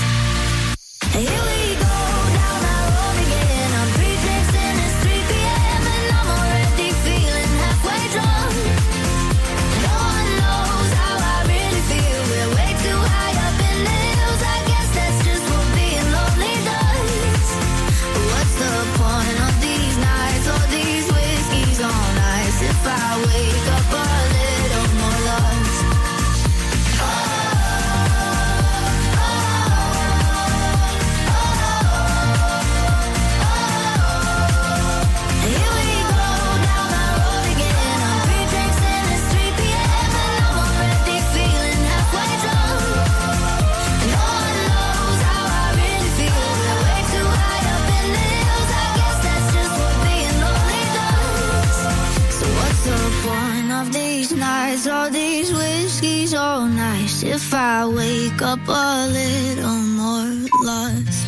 [57.25, 61.27] If I wake up a little more lost.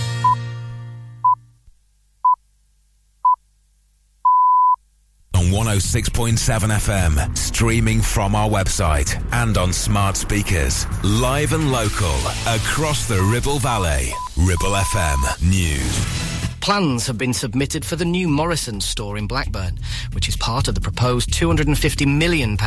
[5.36, 10.86] On 106.7 FM, streaming from our website and on smart speakers.
[11.06, 12.16] Live and local
[12.46, 14.12] across the Ribble Valley.
[14.36, 16.26] Ribble FM News.
[16.60, 19.80] Plans have been submitted for the new Morrison store in Blackburn,
[20.12, 22.58] which is part of the proposed £250 million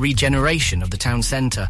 [0.00, 1.68] regeneration of the town centre.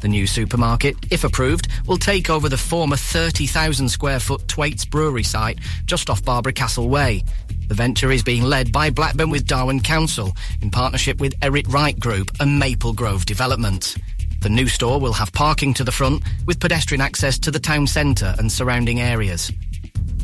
[0.00, 5.22] The new supermarket, if approved, will take over the former 30,000 square foot Thwaites Brewery
[5.22, 7.22] site just off Barbara Castle Way.
[7.68, 11.98] The venture is being led by Blackburn with Darwen Council in partnership with Eric Wright
[11.98, 13.94] Group and Maple Grove Development.
[14.40, 17.86] The new store will have parking to the front with pedestrian access to the town
[17.86, 19.52] centre and surrounding areas.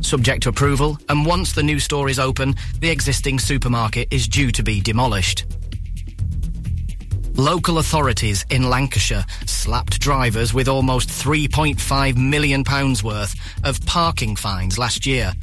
[0.00, 4.50] Subject to approval, and once the new store is open, the existing supermarket is due
[4.52, 5.44] to be demolished.
[7.38, 12.64] Local authorities in Lancashire slapped drivers with almost £3.5 million
[13.04, 15.34] worth of parking fines last year.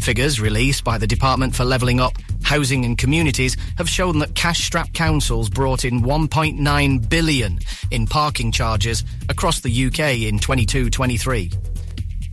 [0.00, 4.92] Figures released by the Department for Levelling Up, Housing and Communities have shown that cash-strapped
[4.92, 7.60] councils brought in 1.9 billion
[7.92, 11.54] in parking charges across the UK in 22-23.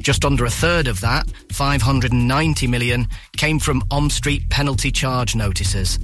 [0.02, 3.08] Just under a third of that, 590 million,
[3.38, 6.00] came from on-street penalty charge notices.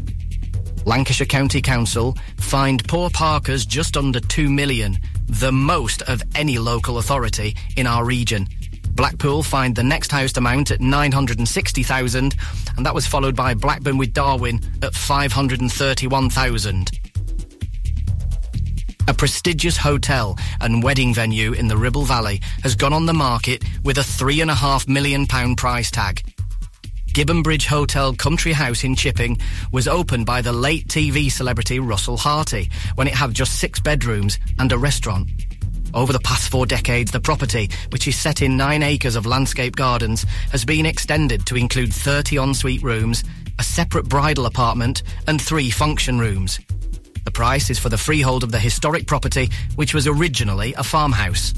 [0.86, 6.98] Lancashire County Council fined poor parkers just under 2 million, the most of any local
[6.98, 8.48] authority in our region.
[8.92, 12.36] Blackpool fined the next highest amount at 960,000
[12.76, 16.92] and that was followed by Blackburn with Darwen at 531,000.
[19.08, 23.64] A prestigious hotel and wedding venue in the Ribble Valley has gone on the market
[23.84, 26.22] with a three and a half million pound price tag.
[27.14, 29.38] Gibbon Bridge Hotel Country House in Chipping
[29.72, 34.38] was opened by the late TV celebrity Russell Harty when it had just six bedrooms
[34.60, 35.30] and a restaurant.
[35.94, 39.76] Over the past four decades, the property, which is set in nine acres of landscape
[39.76, 43.24] gardens, has been extended to include 30 ensuite rooms,
[43.58, 46.60] a separate bridal apartment, and three function rooms.
[47.26, 51.54] The price is for the freehold of the historic property, which was originally a farmhouse.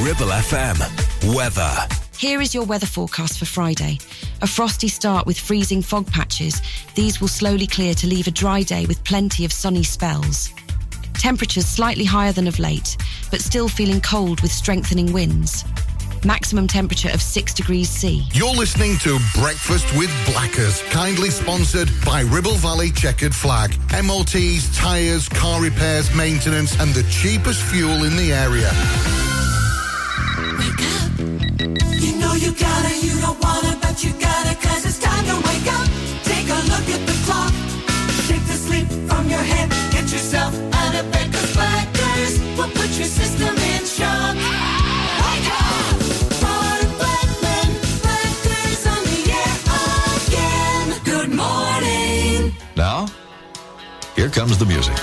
[0.00, 1.34] Ribble FM.
[1.34, 1.97] Weather.
[2.18, 4.00] Here is your weather forecast for Friday.
[4.42, 6.60] A frosty start with freezing fog patches.
[6.96, 10.52] These will slowly clear to leave a dry day with plenty of sunny spells.
[11.14, 12.96] Temperatures slightly higher than of late,
[13.30, 15.64] but still feeling cold with strengthening winds.
[16.24, 18.26] Maximum temperature of 6 degrees C.
[18.32, 23.76] You're listening to Breakfast with Blackers, kindly sponsored by Ribble Valley Chequered Flag.
[23.92, 28.72] MOTs, tyres, car repairs, maintenance, and the cheapest fuel in the area.
[31.58, 31.97] You know
[32.42, 35.88] you gotta, you don't wanna, but you gotta, cause it's time to wake up.
[36.22, 37.52] Take a look at the clock.
[38.26, 39.68] Shake the sleep from your head.
[39.90, 44.36] Get yourself out of bed, cause Blackers will put your system in shock.
[45.22, 45.98] Wake up!
[46.42, 47.70] Ron Blackman,
[48.04, 49.56] Blackers on the air
[50.22, 50.86] again.
[51.04, 52.52] Good morning.
[52.76, 53.08] Now,
[54.14, 54.96] here comes the music.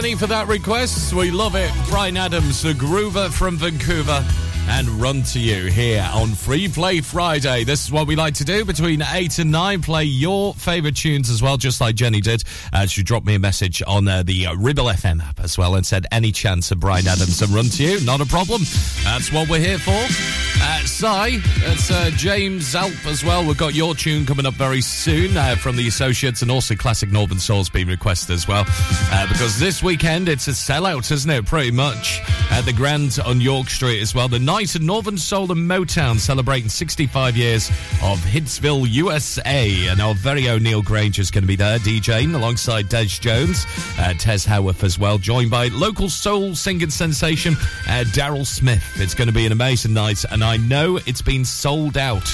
[0.00, 1.12] Jenny, for that request.
[1.12, 1.72] We love it.
[1.88, 4.24] Bryan Adams, a groover from Vancouver.
[4.68, 7.64] and Run to You here on Free Play Friday.
[7.64, 9.82] This is what we like to do between 8 and 9.
[9.82, 12.44] Play your favourite tunes as well, just like Jenny did.
[12.72, 15.74] Uh, she dropped me a message on uh, the uh, Ribble FM app as well
[15.74, 18.00] and said, Any chance of Bryan Adams and Run to You?
[18.04, 18.62] Not a problem.
[19.02, 20.37] That's what we're here for.
[20.60, 23.46] Uh, it's uh, James Alp as well.
[23.46, 27.08] We've got your tune coming up very soon uh, from the Associates and also Classic
[27.12, 28.64] Northern Soul's been requested as well.
[28.66, 31.46] Uh, because this weekend it's a sellout, isn't it?
[31.46, 32.20] Pretty much.
[32.50, 34.26] At the Grand on York Street as well.
[34.26, 37.68] The Night of Northern Soul and Motown celebrating 65 years
[38.02, 39.86] of Hitsville, USA.
[39.86, 43.66] And our very own Neil Granger is going to be there DJing alongside Des Jones,
[43.98, 47.54] uh, Tez Howarth as well, joined by local soul singing sensation
[47.86, 48.84] uh, Daryl Smith.
[48.96, 52.24] It's going to be an amazing night, and I know it's been sold out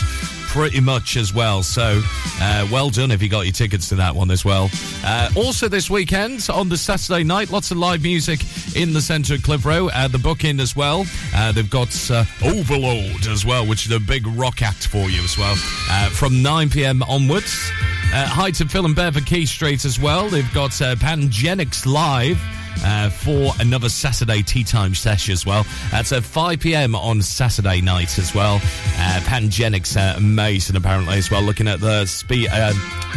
[0.46, 1.64] pretty much as well.
[1.64, 2.00] So,
[2.40, 4.70] uh, well done if you got your tickets to that one as well.
[5.02, 8.44] Uh, also, this weekend on the Saturday night, lots of live music
[8.76, 9.88] in the centre of Clitheroe.
[9.88, 11.04] Uh, the booking as well.
[11.34, 15.20] Uh, they've got uh, Overload as well, which is a big rock act for you
[15.24, 15.56] as well.
[15.90, 17.68] Uh, from 9 pm onwards.
[18.12, 20.28] Uh, Heights Phil and Bedford Key Street as well.
[20.28, 22.40] They've got Pangenics Live.
[22.84, 25.64] Uh, for another Saturday tea time session as well.
[25.90, 28.56] That's at 5 pm on Saturday night as well.
[28.56, 32.48] Uh, Pangenics uh, Mason apparently as well, looking at the speed.
[32.52, 32.72] Uh,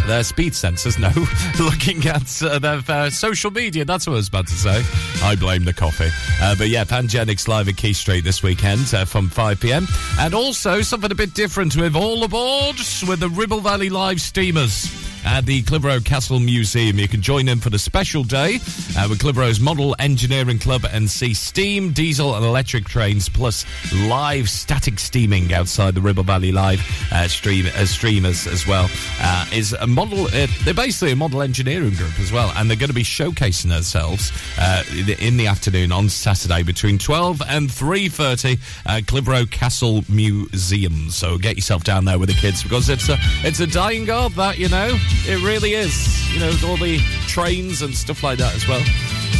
[0.05, 0.97] their speed sensors,
[1.59, 1.63] no.
[1.63, 4.83] Looking at uh, their uh, social media, that's what I was about to say.
[5.23, 6.09] I blame the coffee.
[6.41, 9.87] Uh, but yeah, Pangenics live at Key Street this weekend uh, from 5 pm.
[10.19, 12.77] And also something a bit different with All Aboard
[13.07, 16.97] with the Ribble Valley Live Steamers at the Clitheroe Castle Museum.
[16.97, 18.59] You can join in for the special day
[18.97, 24.49] uh, with Clitheroe's Model Engineering Club and see steam, diesel, and electric trains, plus live
[24.49, 26.81] static steaming outside the Ribble Valley Live
[27.11, 28.89] uh, stream uh, streamers as well.
[29.19, 30.25] Uh, is a model.
[30.27, 33.69] Uh, they're basically a model engineering group as well, and they're going to be showcasing
[33.69, 34.83] themselves uh,
[35.19, 41.09] in the afternoon on Saturday between twelve and three thirty at Clitheroe Castle Museum.
[41.09, 44.33] So get yourself down there with the kids because it's a it's a dying art
[44.35, 44.97] that you know.
[45.25, 46.33] It really is.
[46.33, 48.83] You know, all the trains and stuff like that as well.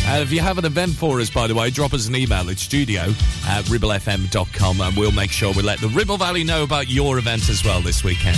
[0.08, 2.50] And if you have an event for us, by the way, drop us an email
[2.50, 3.02] at studio
[3.46, 7.50] at ribblefm.com and we'll make sure we let the Ribble Valley know about your event
[7.50, 8.38] as well this weekend.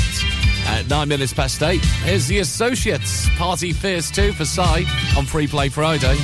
[0.66, 4.61] At nine minutes past eight, here's the Associates Party Fears 2 for Si
[5.16, 6.18] on Free Play Friday.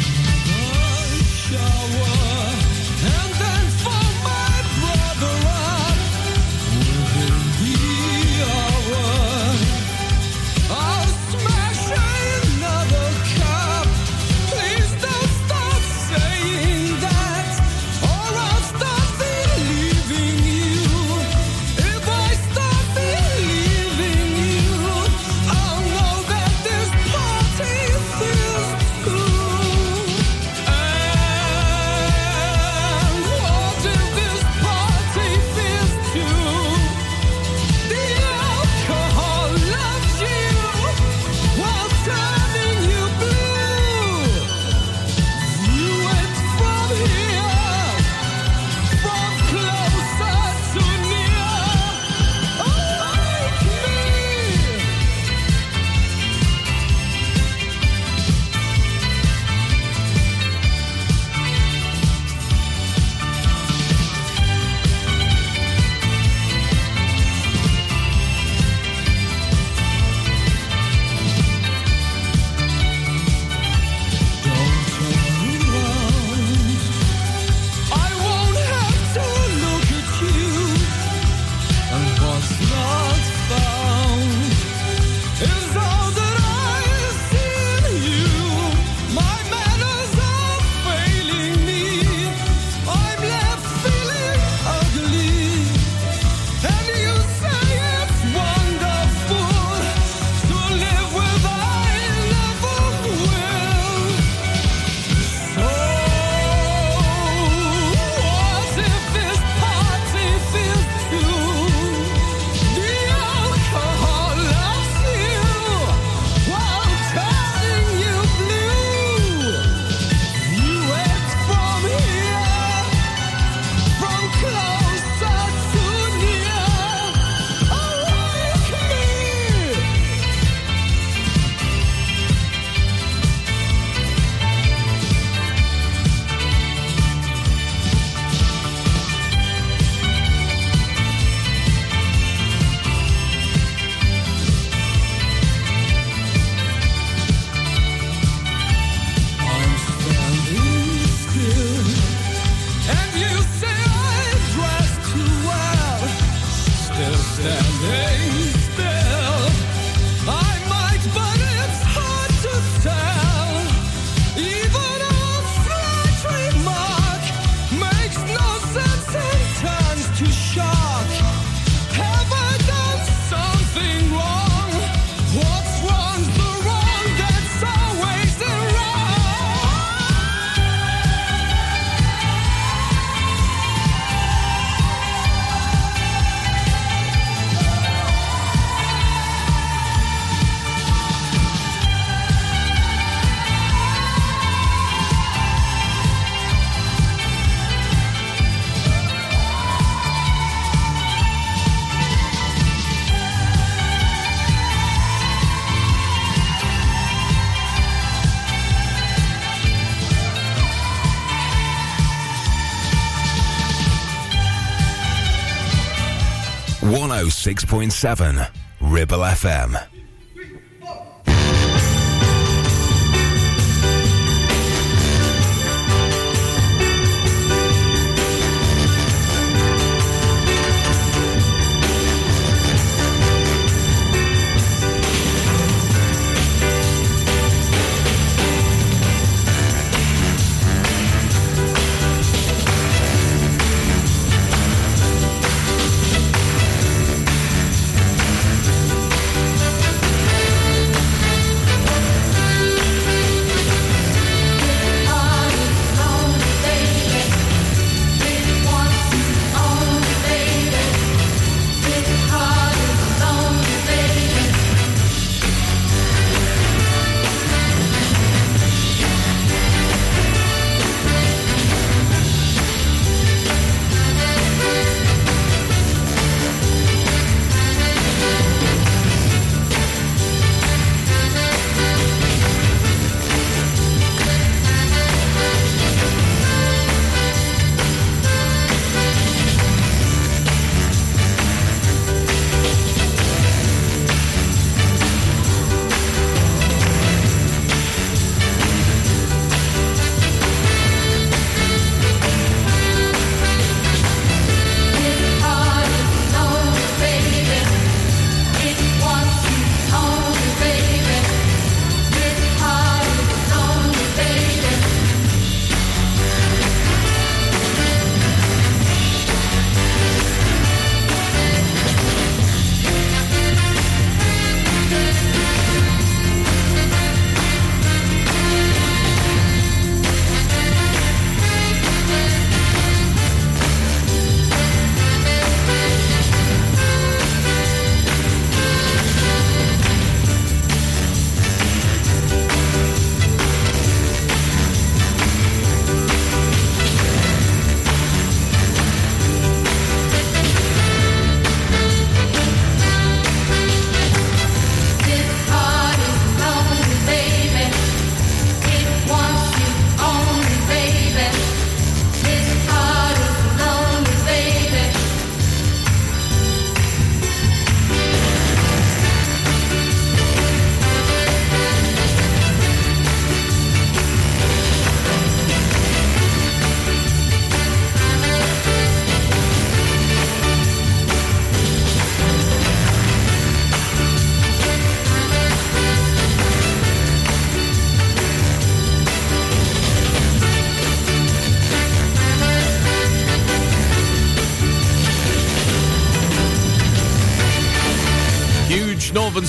[217.56, 218.49] 106.7
[218.82, 219.94] Ribble FM.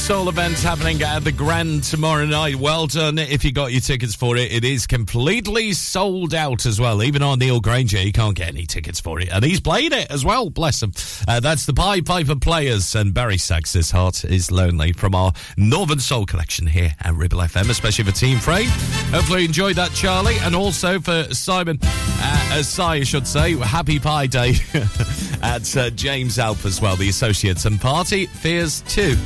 [0.06, 2.54] Soul events happening at the Grand tomorrow night.
[2.54, 4.52] Well done if you got your tickets for it.
[4.52, 7.02] It is completely sold out as well.
[7.02, 9.30] Even on Neil Granger, you can't get any tickets for it.
[9.32, 10.92] And he's played it as well, bless him.
[11.26, 15.98] Uh, that's the Pied Piper Players and Barry This Heart is Lonely from our Northern
[15.98, 18.68] Soul collection here at Ribble FM, especially for Team Frame.
[19.10, 20.36] Hopefully you enjoyed that, Charlie.
[20.42, 24.54] And also for Simon, uh, uh, Si, I should say, Happy Pie Day
[25.42, 29.16] at uh, James Alp as well, the Associates and Party Fears 2.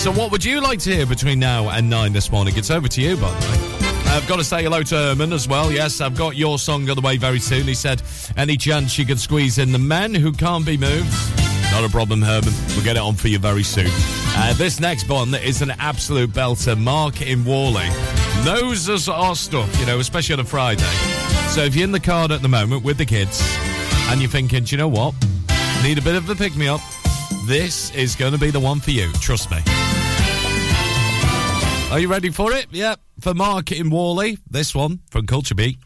[0.00, 2.56] So, what would you like to hear between now and nine this morning?
[2.56, 3.86] It's over to you, by the way.
[4.06, 5.70] I've got to say hello to Herman as well.
[5.70, 7.66] Yes, I've got your song on the way very soon.
[7.66, 8.00] He said,
[8.34, 11.12] any chance you could squeeze in the men who can't be moved?
[11.70, 12.54] Not a problem, Herman.
[12.68, 13.90] We'll get it on for you very soon.
[13.90, 16.80] Uh, this next one is an absolute belter.
[16.80, 17.90] Mark in Whalley
[18.42, 20.82] knows us our stuff, you know, especially on a Friday.
[21.50, 23.46] So if you're in the car at the moment with the kids
[24.08, 25.14] and you're thinking, do you know what?
[25.82, 26.80] Need a bit of a pick me up.
[27.44, 29.12] This is going to be the one for you.
[29.20, 29.58] Trust me.
[31.90, 32.66] Are you ready for it?
[32.70, 33.00] Yep.
[33.20, 35.76] For Mark in Whalley, this one from Culture Beat.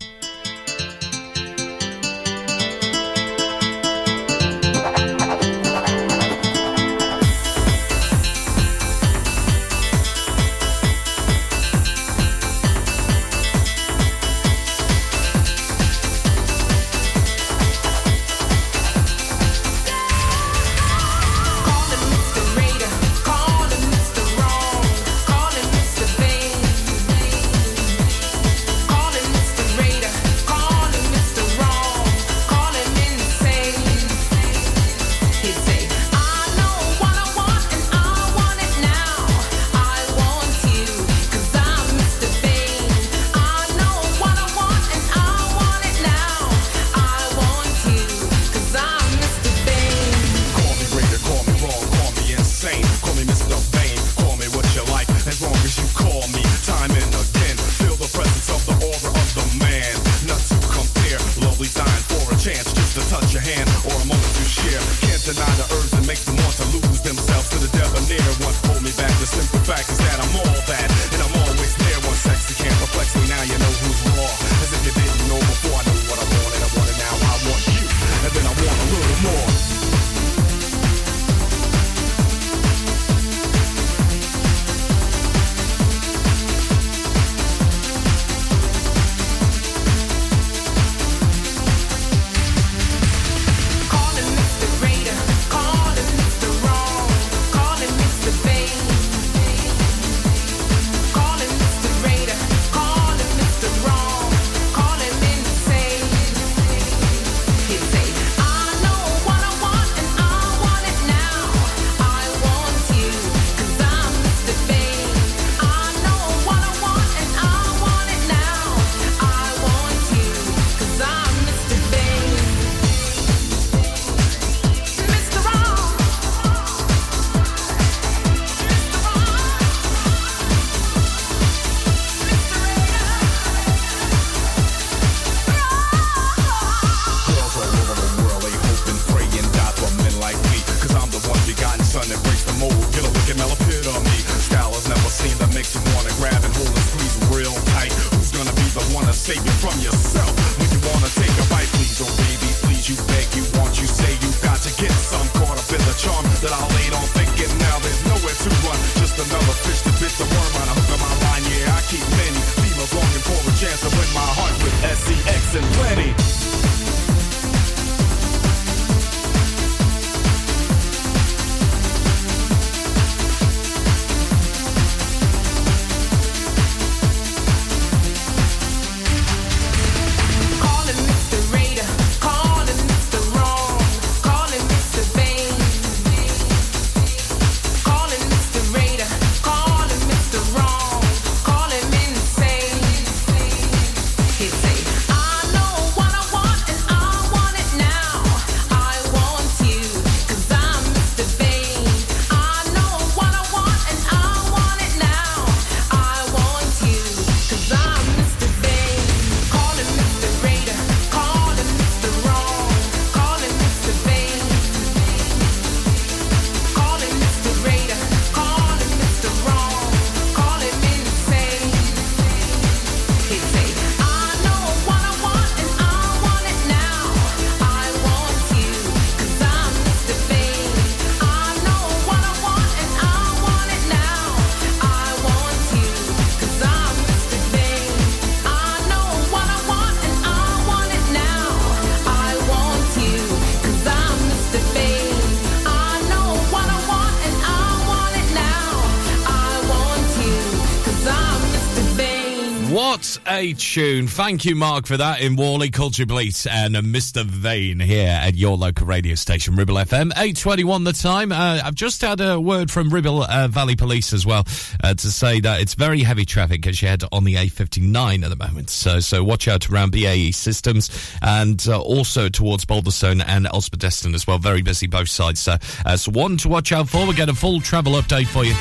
[253.35, 254.07] A tune.
[254.07, 257.25] Thank you, Mark, for that in Whalley, Culture Beat, and uh, Mr.
[257.25, 260.13] Vain here at your local radio station, Ribble FM.
[260.13, 261.33] 8.21 the time.
[261.33, 264.45] Uh, I've just had a word from Ribble uh, Valley Police as well
[264.85, 268.31] uh, to say that it's very heavy traffic as you head on the A59 at
[268.31, 268.71] the moment.
[268.71, 270.89] So, so watch out around BAE Systems
[271.21, 274.39] and uh, also towards Balderstone and Osbaldeston as well.
[274.39, 275.41] Very busy both sides.
[275.41, 276.99] So, uh, so one to watch out for.
[276.99, 278.55] We'll get a full travel update for you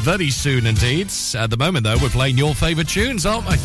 [0.00, 1.08] very soon indeed.
[1.34, 3.56] At the moment, though, we're playing your favourite tunes, aren't we?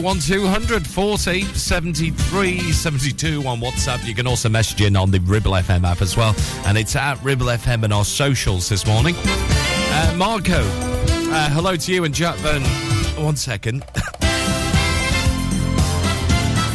[0.00, 4.04] 01200 40 73 72 on WhatsApp.
[4.06, 6.34] You can also message in on the Ribble FM app as well.
[6.64, 9.14] And it's at Ribble FM and our socials this morning.
[9.18, 13.22] Uh, Marco, uh, hello to you and Jack Chatburn.
[13.22, 13.80] One second.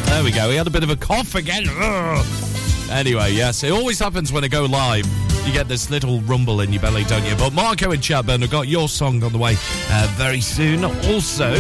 [0.05, 0.51] there we go.
[0.51, 1.65] He had a bit of a cough again.
[2.91, 5.07] Anyway, yes, it always happens when I go live.
[5.45, 7.35] You get this little rumble in your belly, don't you?
[7.35, 9.55] But Marco and Chatburn have got your song on the way
[9.89, 10.83] uh, very soon.
[10.83, 11.55] Also,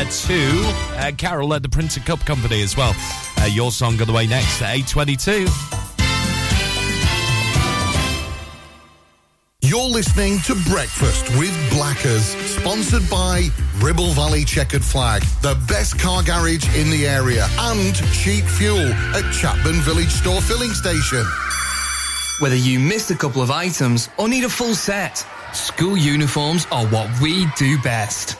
[0.00, 0.62] uh, to
[0.96, 2.94] uh, Carol at the Printer Cup Company as well.
[3.38, 5.46] Uh, your song on the way next at 822.
[9.62, 13.48] You're listening to Breakfast with Blackers, sponsored by
[13.78, 19.24] Ribble Valley Chequered Flag, the best car garage in the area, and cheap fuel at
[19.34, 21.24] Chatburn Village Store Filling Station.
[22.40, 26.86] Whether you missed a couple of items or need a full set, school uniforms are
[26.86, 28.39] what we do best.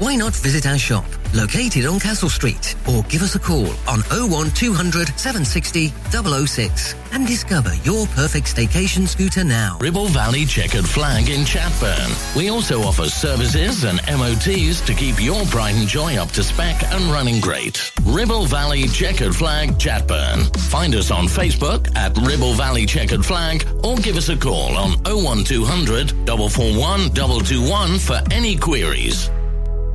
[0.00, 1.04] Why not visit our shop,
[1.34, 7.72] located on Castle Street, or give us a call on 01200 760 006 and discover
[7.84, 9.78] your perfect staycation scooter now.
[9.80, 12.36] Ribble Valley Chequered Flag in Chatburn.
[12.36, 16.82] We also offer services and MOTs to keep your pride and joy up to spec
[16.92, 17.92] and running great.
[18.02, 20.54] Ribble Valley Chequered Flag Chatburn.
[20.70, 24.98] Find us on Facebook at Ribble Valley Chequered Flag or give us a call on
[25.04, 29.30] 01200 441 221 for any queries.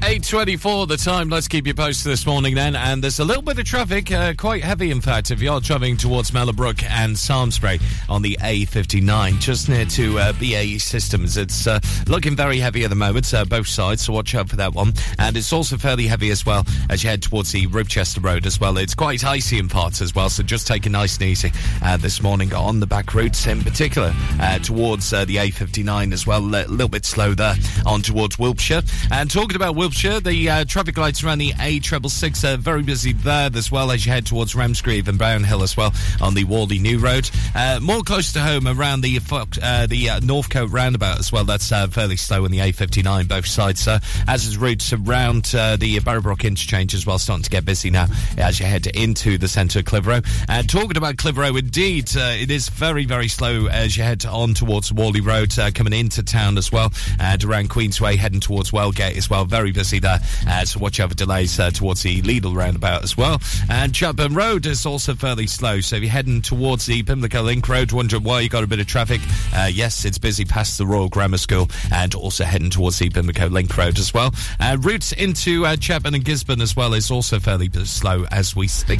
[0.00, 1.28] 8.24 the time.
[1.28, 2.76] Let's keep you posted this morning then.
[2.76, 5.96] And there's a little bit of traffic, uh, quite heavy in fact, if you're travelling
[5.96, 11.36] towards Mellor Brook and Samlesbury on the A59, just near to uh, BAE Systems.
[11.36, 14.56] It's uh, looking very heavy at the moment, uh, both sides, so watch out for
[14.56, 14.92] that one.
[15.18, 18.58] And it's also fairly heavy as well as you head towards the Ribchester Road as
[18.60, 18.78] well.
[18.78, 21.52] It's quite icy in parts as well, so just take it nice and easy
[21.82, 26.42] uh, this morning on the back routes, in particular uh, towards the A59 as well.
[26.42, 28.82] A little bit slow there on towards Wilpshire.
[29.10, 33.50] And talking about Wilpshire, the uh, traffic lights around the A666 are very busy there
[33.52, 37.00] as well as you head towards Ramsgreave and Brownhill as well on the Whalley New
[37.00, 37.28] Road.
[37.52, 39.18] Uh, more close to home around the
[39.60, 41.42] uh, the uh, Northcote roundabout as well.
[41.42, 43.88] That's uh, fairly slow on the A59 both sides.
[43.88, 43.98] Uh,
[44.28, 48.06] as is routes around uh, the Barrowbrook interchange as well, starting to get busy now
[48.36, 50.22] as you head into the centre of Clitheroe.
[50.48, 54.92] And talking about Clitheroe, indeed, it is very very slow as you head on towards
[54.92, 59.44] Whalley Road, coming into town as well, and around Queensway, heading towards Wellgate as well.
[59.44, 60.18] Very busy there.
[60.48, 63.40] Uh, so watch out for delays uh, towards the Lidl roundabout as well.
[63.70, 65.80] And Chatburn Road is also fairly slow.
[65.80, 68.80] So if you're heading towards the Pimlico Link Road, wondering why you got a bit
[68.80, 69.20] of traffic,
[69.54, 73.46] uh, yes, it's busy past the Royal Grammar School and also heading towards the Pimlico
[73.46, 74.34] Link Road as well.
[74.58, 78.66] Uh, routes into uh, Chatburn and Gisburn as well is also fairly slow as we
[78.66, 78.98] speak.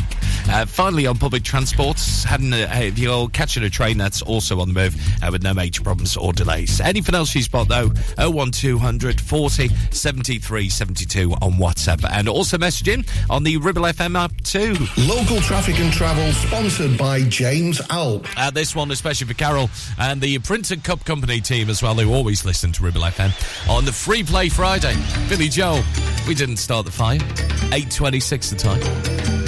[0.49, 4.75] Uh, finally, on public transport, heading, if you're catching a train, that's also on the
[4.75, 4.95] move
[5.33, 6.81] with no major problems or delays.
[6.81, 13.43] Anything else you spot though, 01200 40 73 72 on WhatsApp and also messaging on
[13.43, 14.75] the Ribble FM app too.
[14.97, 18.27] Local traffic and travel sponsored by James Alp.
[18.37, 22.13] Uh, this one especially for Carol and the Printed Cup Company team as well, who
[22.13, 24.95] always listen to Ribble FM on the Free Play Friday.
[25.29, 25.83] Billy Joel,
[26.27, 27.19] we didn't start the fire.
[27.19, 29.48] 8.26 the time.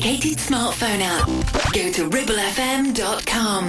[0.00, 1.26] dedicated smartphone app.
[1.72, 3.64] Go to ribblefm.com.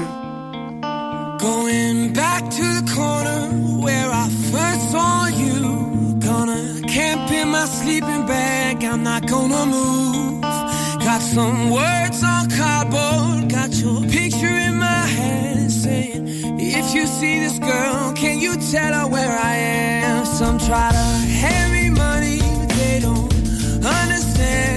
[1.39, 3.47] Going back to the corner
[3.81, 6.19] where I first saw you.
[6.19, 10.41] Gonna camp in my sleeping bag, I'm not gonna move.
[10.41, 16.27] Got some words on cardboard, got your picture in my hand saying,
[16.59, 20.25] If you see this girl, can you tell her where I am?
[20.25, 21.05] Some try to
[21.41, 23.33] hand me money, but they don't
[23.85, 24.76] understand.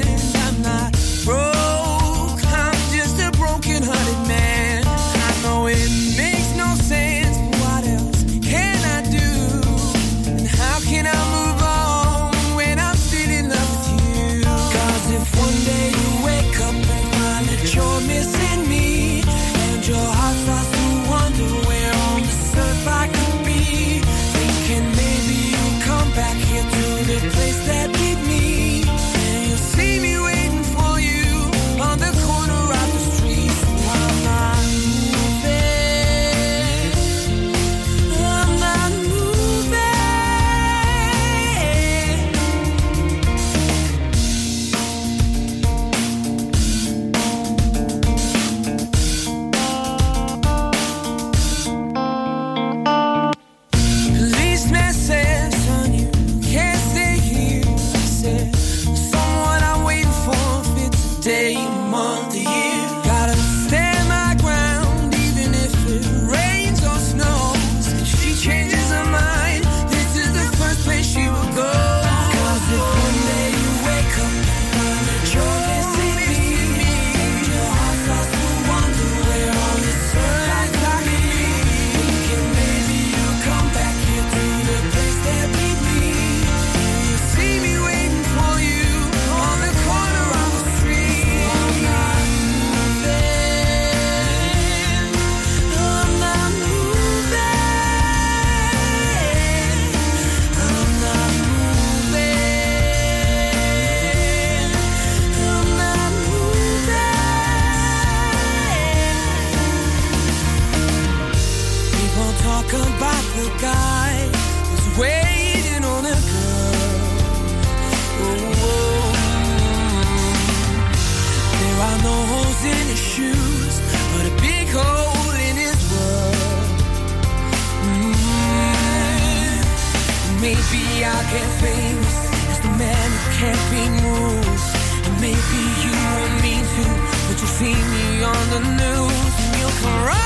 [137.61, 140.20] see me on the news and you'll come right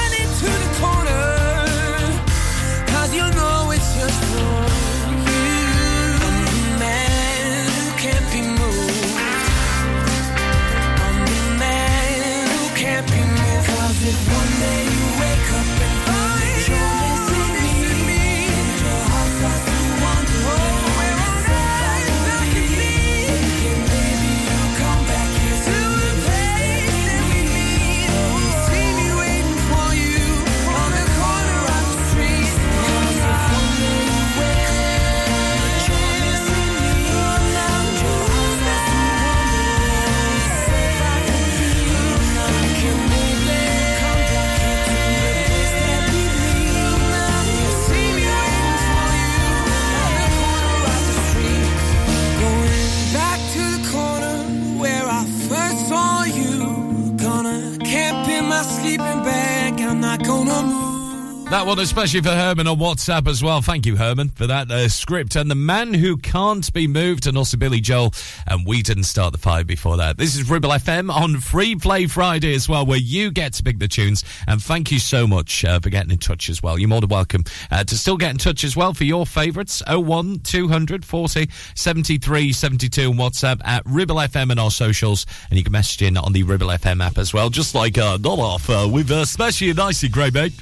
[61.55, 63.63] That one, especially for Herman on WhatsApp as well.
[63.63, 65.37] Thank you, Herman, for that uh, script.
[65.37, 68.13] And the man who can't be moved, and also Billy Joel.
[68.49, 70.19] And we didn't start the fire before that.
[70.19, 73.79] This is Ribble FM on Free Play Friday as well, where you get to pick
[73.79, 74.25] the tunes.
[74.49, 76.77] And thank you so much uh, for getting in touch as well.
[76.77, 79.81] You're more than welcome uh, to still get in touch as well for your favourites.
[79.87, 85.25] 01 200 40 73 72 on WhatsApp at Ribble FM and our socials.
[85.51, 88.19] And you can message in on the Ribble FM app as well, just like uh,
[88.21, 90.53] not off uh, with uh, Smashy and Icy Grey Mate.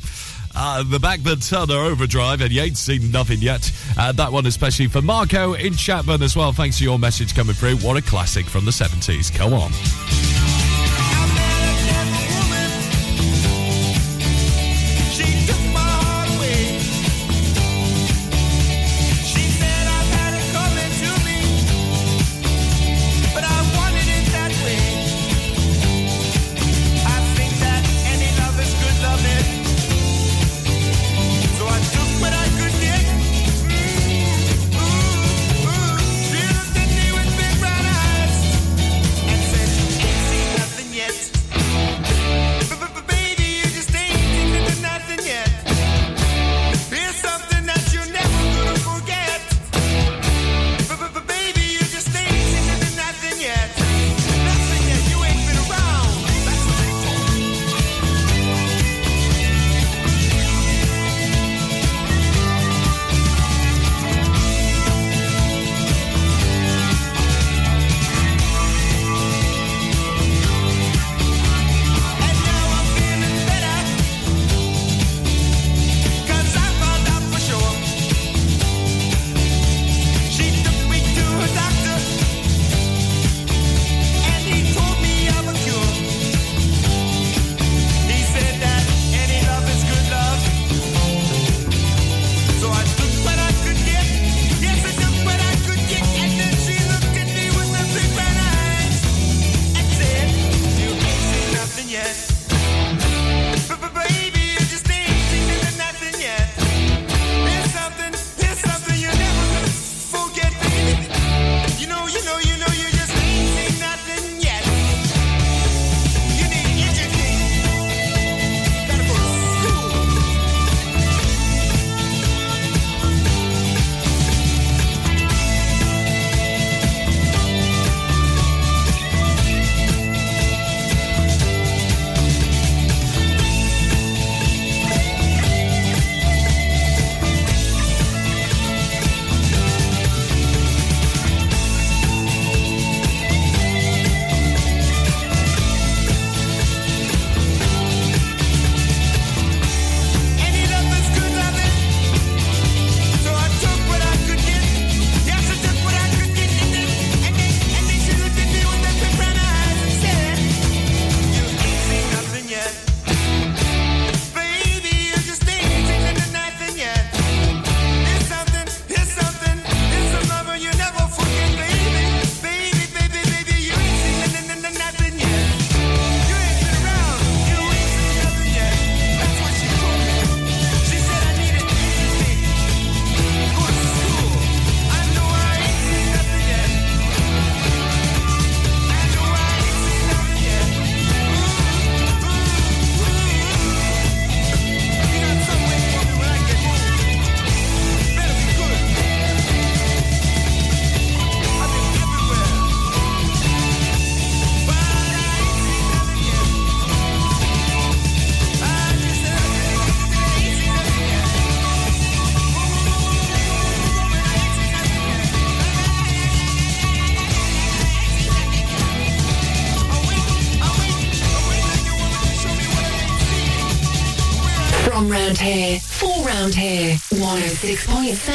[0.55, 3.71] Uh, the Bachman Turner Overdrive, and you ain't seen nothing yet.
[3.99, 6.53] Uh, that one especially for Marco in Chatburn as well.
[6.53, 7.77] Thanks for your message coming through.
[7.79, 9.35] What a classic from the 70s.
[9.35, 10.62] Come on.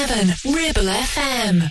[0.08, 1.70] 106.7 Ribble FM.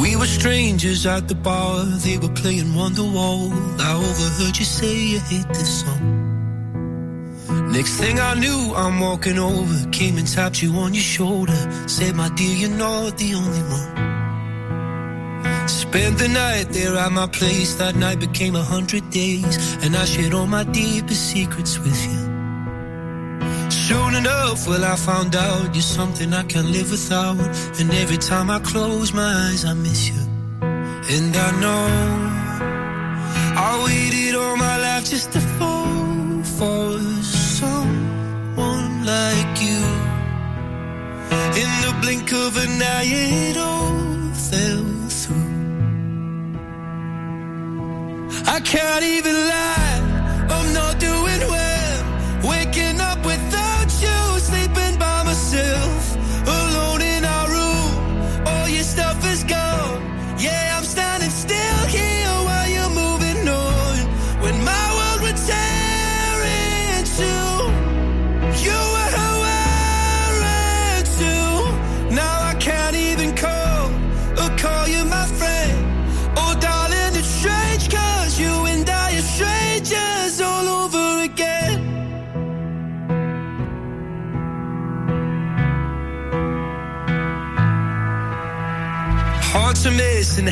[0.00, 3.52] We were strangers at the bar, they were playing Wonderwall.
[3.78, 6.18] I overheard you say you hate this song.
[7.72, 11.86] Next thing I knew, I'm walking over, came and tapped you on your shoulder.
[11.86, 13.92] Said, my dear, you're not the only one.
[15.68, 20.06] Spent the night there at my place, that night became a hundred days, and I
[20.06, 22.31] shared all my deepest secrets with you.
[23.88, 27.36] Soon enough, well, I found out you're something I can't live without.
[27.80, 30.22] And every time I close my eyes, I miss you.
[31.16, 31.86] And I know
[33.68, 39.82] I waited all my life just to fall for someone like you.
[41.62, 44.86] In the blink of an eye, it all fell
[45.20, 45.50] through.
[48.46, 49.81] I can't even lie,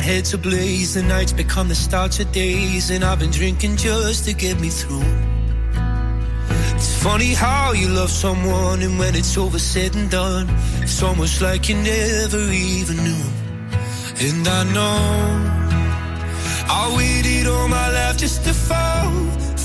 [0.01, 0.93] heads ablaze.
[0.95, 4.69] The nights become the start of days, and I've been drinking just to get me
[4.69, 5.05] through.
[6.75, 10.47] It's funny how you love someone, and when it's over, said and done,
[10.81, 13.23] it's almost like you never even knew.
[14.27, 15.61] And I know
[16.79, 19.11] I waited all my life just to fall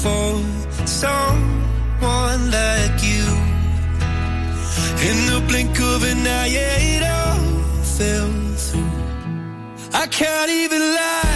[0.03, 0.43] for
[0.87, 3.25] someone like you.
[5.09, 8.45] In the blink of an eye, it all fell.
[9.98, 11.36] I can't even lie,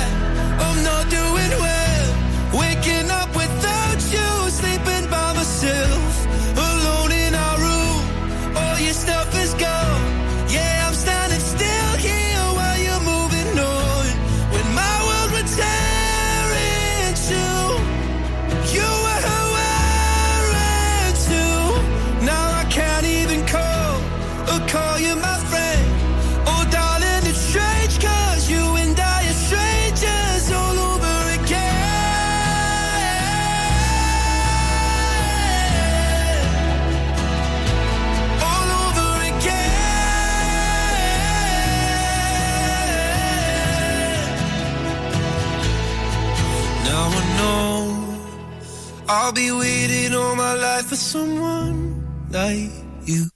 [49.31, 52.73] I'll be waiting all my life for someone like
[53.05, 53.27] you.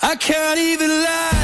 [0.00, 1.43] I can't even lie.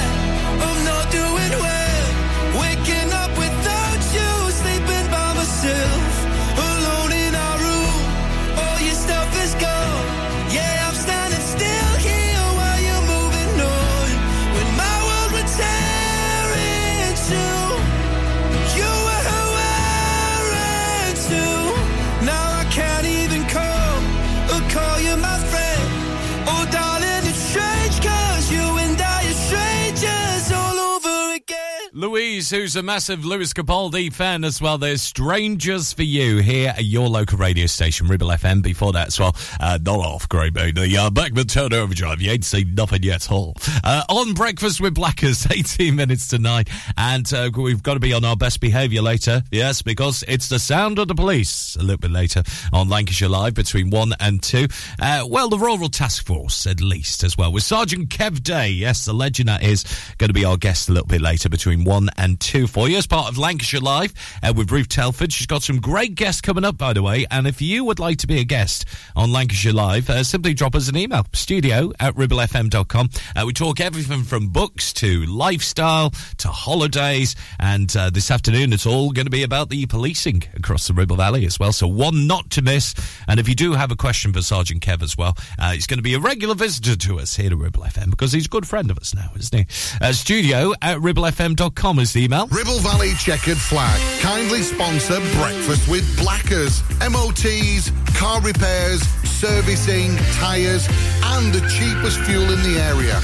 [32.03, 32.30] Again.
[32.41, 34.79] Louise, who's a massive Lewis Capaldi fan as well.
[34.79, 38.63] There's Strangers for You here at your local radio station, Ribble FM.
[38.63, 42.23] Before that as well, uh, not off Great Moon, the uh, Blackman Turn Overdrive.
[42.23, 43.57] You ain't seen nothing yet, all.
[43.85, 46.65] Uh, on Breakfast with Blackers, 18 minutes to 9.
[46.97, 49.43] And uh, we've got to be on our best behaviour later.
[49.51, 52.43] Yes, because it's the sound of the police a little bit later
[52.73, 54.67] on Lancashire Live between 1 and 2.
[54.99, 57.53] Uh, well, the Rural Task Force, at least, as well.
[57.53, 58.71] With Sergeant Kev Day.
[58.71, 59.85] Yes, the legend that is
[60.17, 62.99] going to be our guest a little bit later between 1 and 2 for you
[62.99, 64.13] as part of Lancashire Live
[64.43, 65.33] uh, with Ruth Telford.
[65.33, 67.27] She's got some great guests coming up, by the way.
[67.31, 68.85] And if you would like to be a guest
[69.17, 73.11] on Lancashire Live, uh, simply drop us an email studio at ribblefm.com.
[73.37, 77.37] Uh, we talk everything from books to lifestyle to holidays.
[77.59, 81.17] And uh, this afternoon, it's all going to be about the policing across the Ribble
[81.17, 81.73] Valley as well.
[81.73, 82.95] So, one not to miss.
[83.29, 85.99] And if you do have a question for Sergeant Kev as well, uh, he's going
[85.99, 88.67] to be a regular visitor to us here at Ribble FM because he's a good
[88.67, 89.67] friend of us now, isn't he?
[90.01, 92.47] Uh, studio at ribblefm.com is the email.
[92.49, 100.87] Ribble Valley Chequered Flag kindly sponsor Breakfast with Blackers, MOTs, car repairs, servicing, tyres,
[101.25, 103.19] and the cheapest fuel in the area.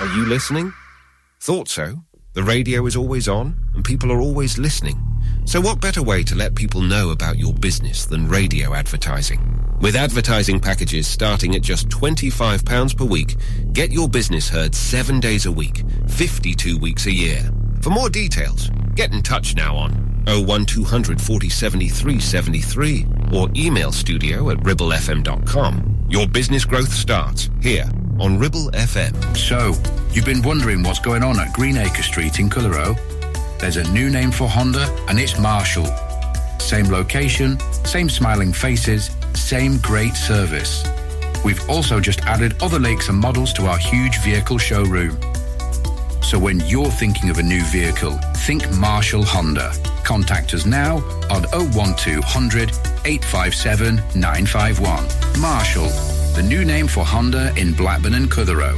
[0.00, 0.72] Are you listening?
[1.40, 1.96] Thought so.
[2.34, 5.02] The radio is always on, and people are always listening.
[5.46, 9.65] So, what better way to let people know about your business than radio advertising?
[9.80, 13.36] With advertising packages starting at just £25 per week,
[13.72, 17.42] get your business heard seven days a week, 52 weeks a year.
[17.82, 19.92] For more details, get in touch now on
[20.26, 26.06] 01200 40 73 73 or email studio at ribblefm.com.
[26.08, 27.84] Your business growth starts here
[28.18, 29.36] on Ribble FM.
[29.36, 29.74] So,
[30.12, 32.96] you've been wondering what's going on at Greenacre Street in Clitheroe?
[33.58, 35.86] There's a new name for Honda, and it's Marshall.
[36.58, 40.84] Same location, same smiling faces, same great service.
[41.44, 45.16] We've also just added other lakes and models to our huge vehicle showroom.
[46.22, 49.72] So when you're thinking of a new vehicle, think Marshall Honda.
[50.02, 50.96] Contact us now
[51.30, 51.44] on
[51.74, 52.70] 01200
[53.04, 55.40] 857 951.
[55.40, 55.88] Marshall,
[56.34, 58.76] the new name for Honda in Blackburn and Clitheroe.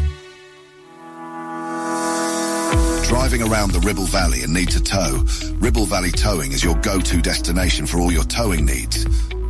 [3.09, 5.25] Driving around the Ribble Valley and need to tow?
[5.55, 9.07] Ribble Valley Towing is your go-to destination for all your towing needs.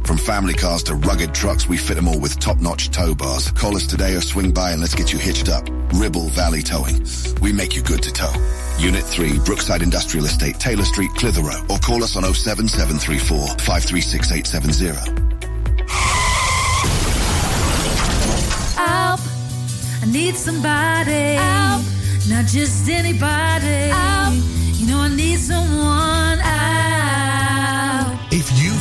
[0.09, 3.51] From family cars to rugged trucks, we fit them all with top-notch tow bars.
[3.51, 5.69] Call us today or swing by and let's get you hitched up.
[5.93, 7.07] Ribble Valley Towing.
[7.43, 8.33] We make you good to tow.
[8.79, 11.63] Unit 3, Brookside Industrial Estate, Taylor Street, Clitheroe.
[11.69, 14.87] Or call us on 07734 536870.
[18.79, 19.21] Help!
[20.01, 21.37] I need somebody.
[21.37, 21.83] Help!
[22.31, 23.93] Not just anybody.
[23.93, 24.35] Help!
[24.81, 26.39] You know I need someone.
[26.39, 26.58] Help!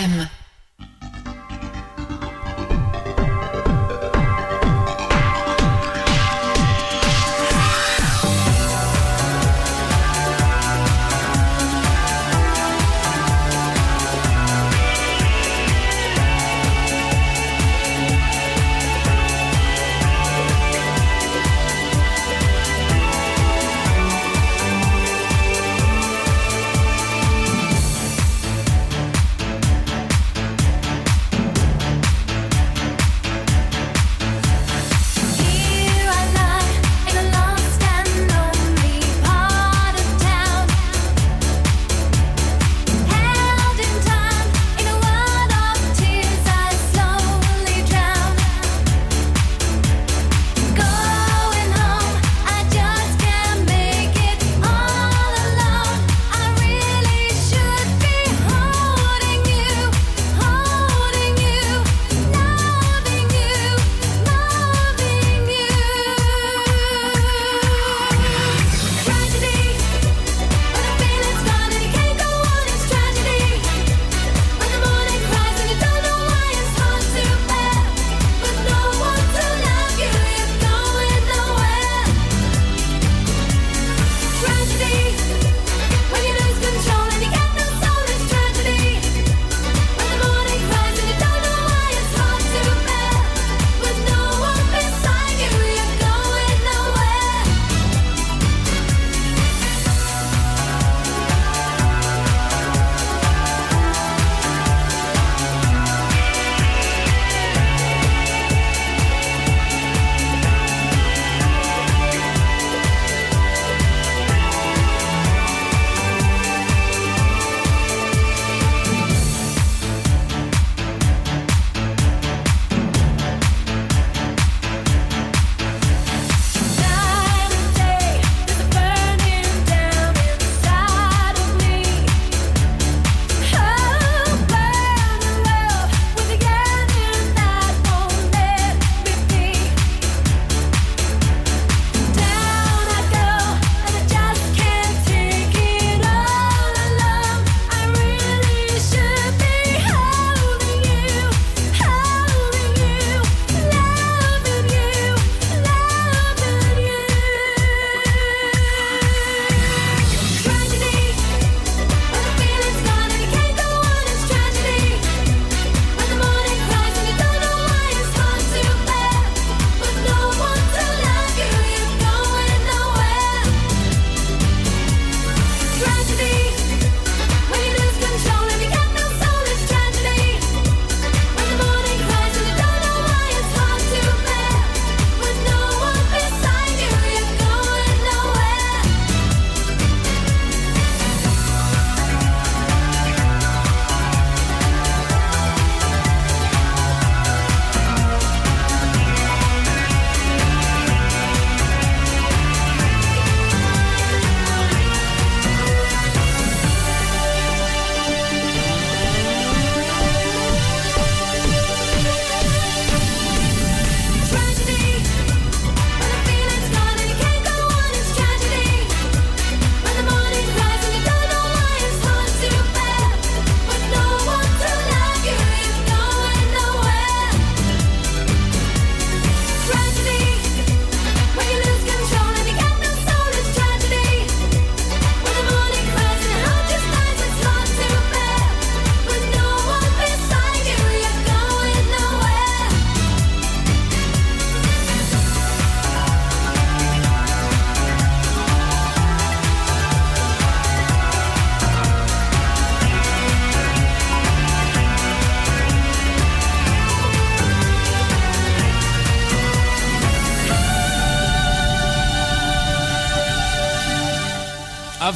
[0.00, 0.29] FM.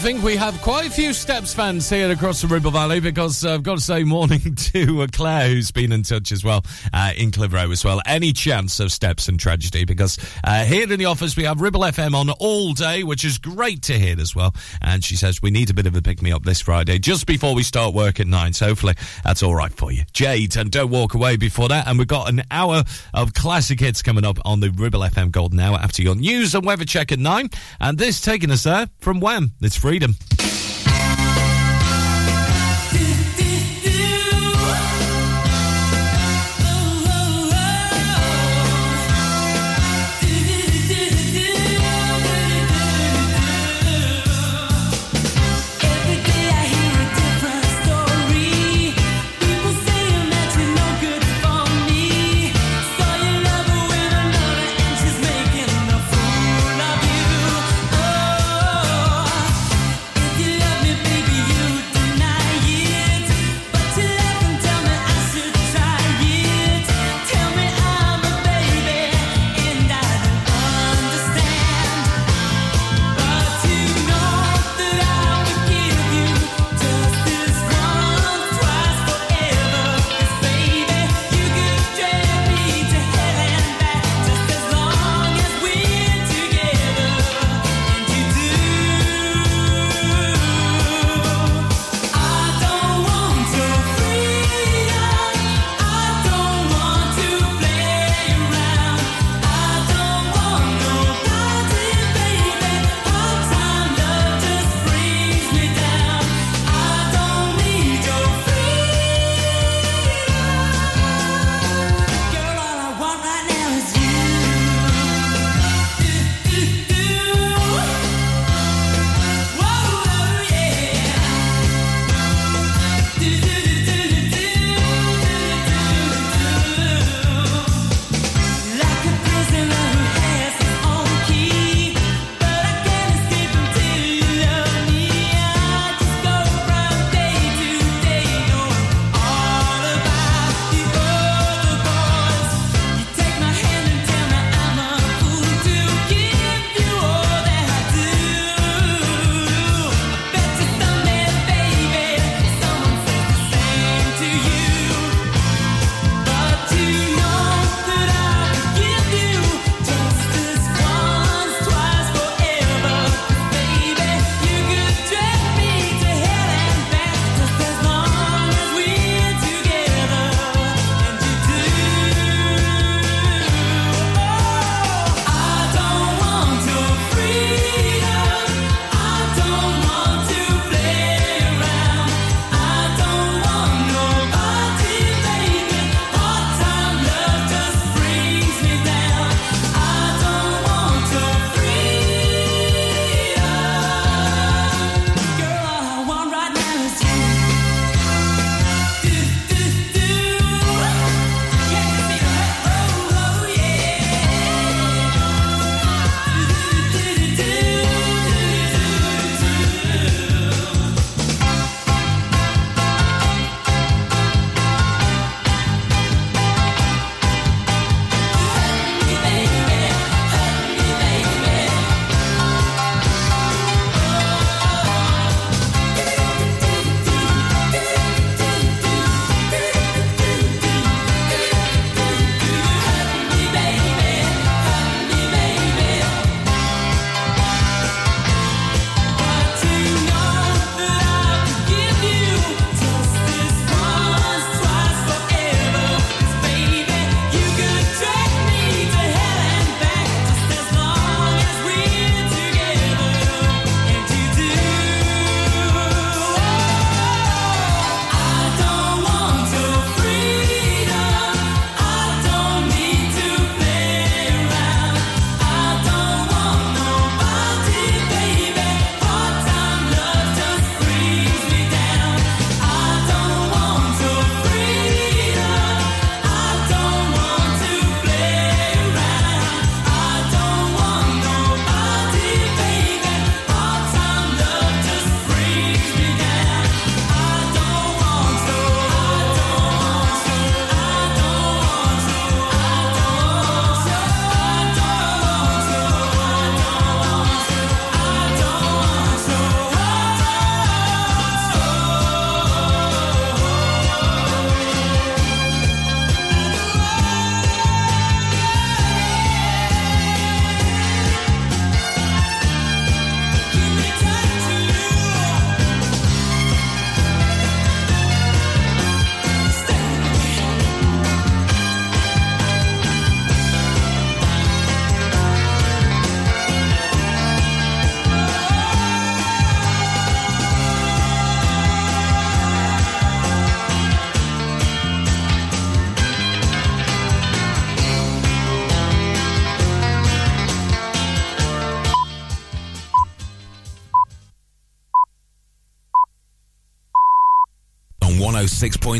[0.05, 3.55] Think we have quite a few Steps fans here across the Ribble Valley because uh,
[3.55, 6.63] I've got to say morning to Claire, who's been in touch as well
[6.93, 8.03] uh, in Clitheroe as well.
[8.05, 9.87] Any chance of Steps and tragedy?
[9.87, 13.39] Because uh, here in the office we have Ribble FM on all day, which is
[13.39, 14.55] great to hear as well.
[14.83, 17.27] And she says we need a bit of a pick me up this Friday just
[17.27, 18.53] before we start work at nine.
[18.53, 20.55] So hopefully that's all right for you, Jade.
[20.59, 21.89] And don't walk away before that.
[21.89, 25.61] And we've got an hour of classic hits coming up on the Ribble FM Golden
[25.61, 27.49] Hour after your news and weather check at nine.
[27.81, 29.53] And this taking us there from Wham.
[29.63, 30.34] It's freedom.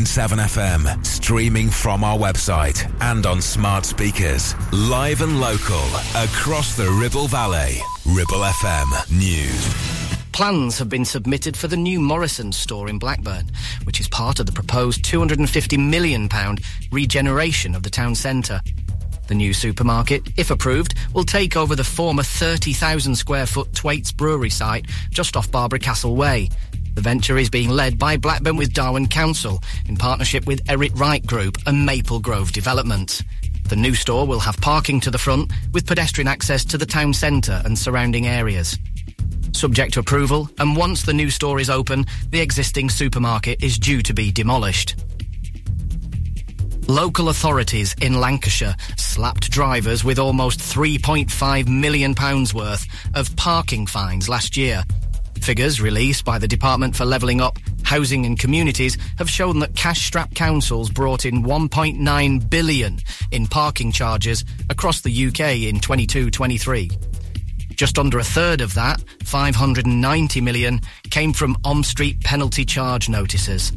[0.03, 4.53] FM, streaming from our website and on smart speakers.
[4.73, 5.85] Live and local
[6.15, 7.77] across the Ribble Valley.
[8.05, 9.95] Ribble FM News.
[10.33, 13.45] Plans have been submitted for the new Morrison store in Blackburn,
[13.85, 16.29] which is part of the proposed £250 million
[16.91, 18.59] regeneration of the town centre.
[19.27, 24.49] The new supermarket, if approved, will take over the former 30,000 square foot Thwaites Brewery
[24.51, 26.49] site just off Barbara Castle Way.
[26.95, 31.25] The venture is being led by Blackburn with Darwen Council in partnership with Eric Wright
[31.25, 33.21] Group and Maple Grove Development.
[33.67, 37.13] The new store will have parking to the front with pedestrian access to the town
[37.13, 38.77] centre and surrounding areas.
[39.51, 44.01] Subject to approval, and once the new store is open, the existing supermarket is due
[44.01, 44.95] to be demolished.
[46.87, 52.13] Local authorities in Lancashire slapped drivers with almost £3.5 million
[52.53, 52.85] worth
[53.15, 54.83] of parking fines last year.
[55.41, 60.35] Figures released by the Department for Levelling Up, Housing and Communities have shown that cash-strapped
[60.35, 62.99] councils brought in 1.9 billion
[63.31, 67.15] in parking charges across the UK in 22-23.
[67.75, 73.73] Just under a third of that, 590 million, came from on street penalty charge notices.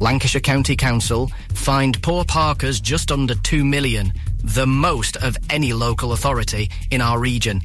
[0.00, 4.12] Lancashire County Council fined poor parkers just under 2 million,
[4.42, 7.60] the most of any local authority in our region.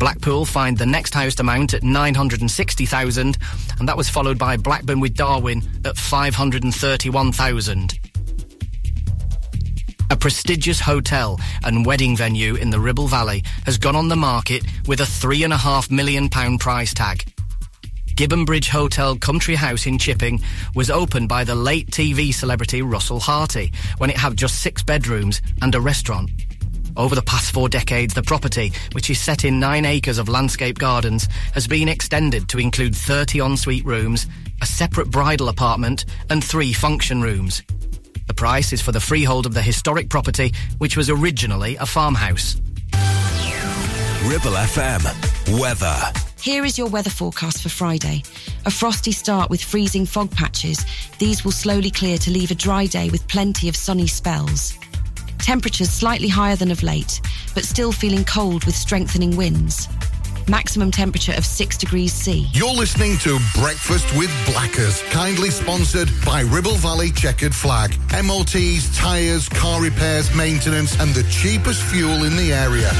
[0.00, 3.36] Blackpool fined the next highest amount at 960,000
[3.78, 7.98] and that was followed by Blackburn with Darwen at 531,000.
[10.08, 14.64] A prestigious hotel and wedding venue in the Ribble Valley has gone on the market
[14.88, 17.22] with a three and a half million pound price tag.
[18.16, 20.40] Gibbon Bridge Hotel Country House in Chipping
[20.74, 25.42] was opened by the late TV celebrity Russell Harty when it had just six bedrooms
[25.60, 26.30] and a restaurant.
[26.96, 30.78] Over the past four decades, the property, which is set in nine acres of landscape
[30.78, 34.26] gardens, has been extended to include 30 ensuite rooms,
[34.60, 37.62] a separate bridal apartment, and three function rooms.
[38.26, 42.60] The price is for the freehold of the historic property, which was originally a farmhouse.
[44.24, 45.58] Ribble FM.
[45.60, 46.12] Weather.
[46.40, 48.22] Here is your weather forecast for Friday.
[48.66, 50.84] A frosty start with freezing fog patches.
[51.18, 54.78] These will slowly clear to leave a dry day with plenty of sunny spells.
[55.42, 57.20] Temperatures slightly higher than of late,
[57.54, 59.88] but still feeling cold with strengthening winds.
[60.48, 62.48] Maximum temperature of 6 degrees C.
[62.52, 67.94] You're listening to Breakfast with Blackers, kindly sponsored by Ribble Valley Chequered Flag.
[68.24, 72.90] MOTs, tyres, car repairs, maintenance, and the cheapest fuel in the area.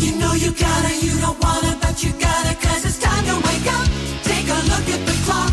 [0.00, 3.72] You know you gotta, you don't wanna, but you gotta, cause it's time to wake
[3.72, 3.86] up.
[4.24, 5.52] Take a look at the clock.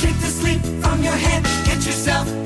[0.00, 1.42] Shake the sleep from your head.
[1.66, 2.45] Get yourself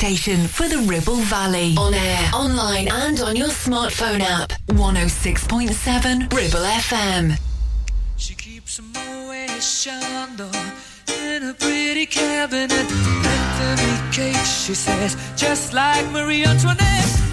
[0.00, 1.74] Station for the Ribble Valley.
[1.76, 4.48] On air, online, and on your smartphone app.
[4.68, 7.38] 106.7 Ribble FM.
[8.16, 10.72] She keeps a Moet Chandon
[11.06, 12.72] in a pretty cabinet.
[12.72, 17.29] Anthony cake, she says, just like Marie Antoinette.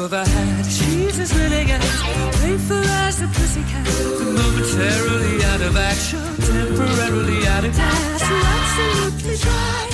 [0.00, 1.84] Of a hat, she's as willing as
[2.38, 3.86] playful as a pussycat.
[4.32, 9.89] Momentarily out of action, temporarily out of gas, absolutely dry.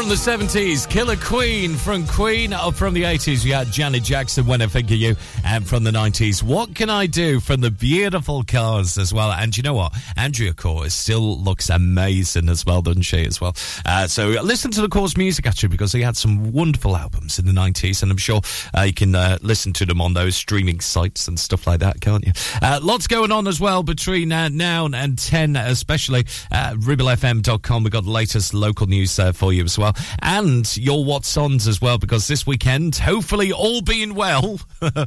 [0.00, 1.74] From the 70s, Killer Queen.
[1.74, 5.14] From Queen, or from the 80s, we had Janet Jackson, When I Think of You.
[5.44, 7.38] And from the 90s, What Can I Do?
[7.38, 9.30] From the beautiful Corrs as well.
[9.30, 9.94] And you know what?
[10.16, 13.54] Andrea Corr still looks amazing as well, doesn't she, as well?
[13.84, 17.44] Uh, so listen to the Corrs music, actually, because he had some wonderful albums in
[17.44, 18.02] the 90s.
[18.02, 18.40] And I'm sure
[18.74, 22.00] uh, you can uh, listen to them on those streaming sites and stuff like that,
[22.00, 22.32] can't you?
[22.62, 26.20] Uh, lots going on as well between uh, now and 10, especially
[26.50, 27.84] uh, ribblefm.com.
[27.84, 29.89] We've got the latest local news uh, for you as well.
[30.22, 35.06] And your What's Ons as well, because this weekend, hopefully all being well, uh,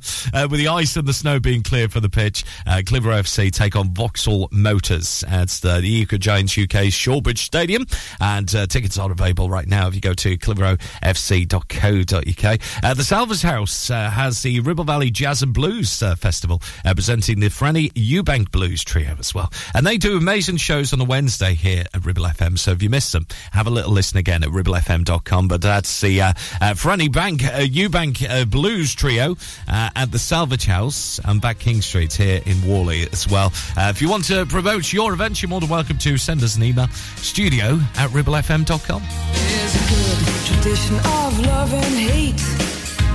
[0.50, 3.76] with the ice and the snow being cleared for the pitch, uh, Clitheroe FC take
[3.76, 7.86] on Vauxhall Motors at the, the Eco Giants UK Shawbridge Stadium.
[8.20, 12.60] And uh, tickets are available right now if you go to clitheroefc.co.uk.
[12.84, 16.94] Uh, the Salvers House uh, has the Ribble Valley Jazz and Blues uh, Festival, uh,
[16.94, 19.52] presenting the Franny Eubank Blues Trio as well.
[19.74, 22.58] And they do amazing shows on a Wednesday here at Ribble FM.
[22.58, 25.48] So if you missed them, have a little listen again at ribblefm.com.
[25.48, 29.36] But that's the uh, uh, Franny Bank, uh, Eubank uh, Blues Trio
[29.68, 33.52] uh, at the Salvage House and back King Street here in Whalley as well.
[33.78, 36.56] Uh, if you want to promote your event, you're more than welcome to send us
[36.56, 36.88] an email
[37.18, 39.04] studio at ribblefm.com.
[39.34, 42.40] There's a good tradition of love and hate.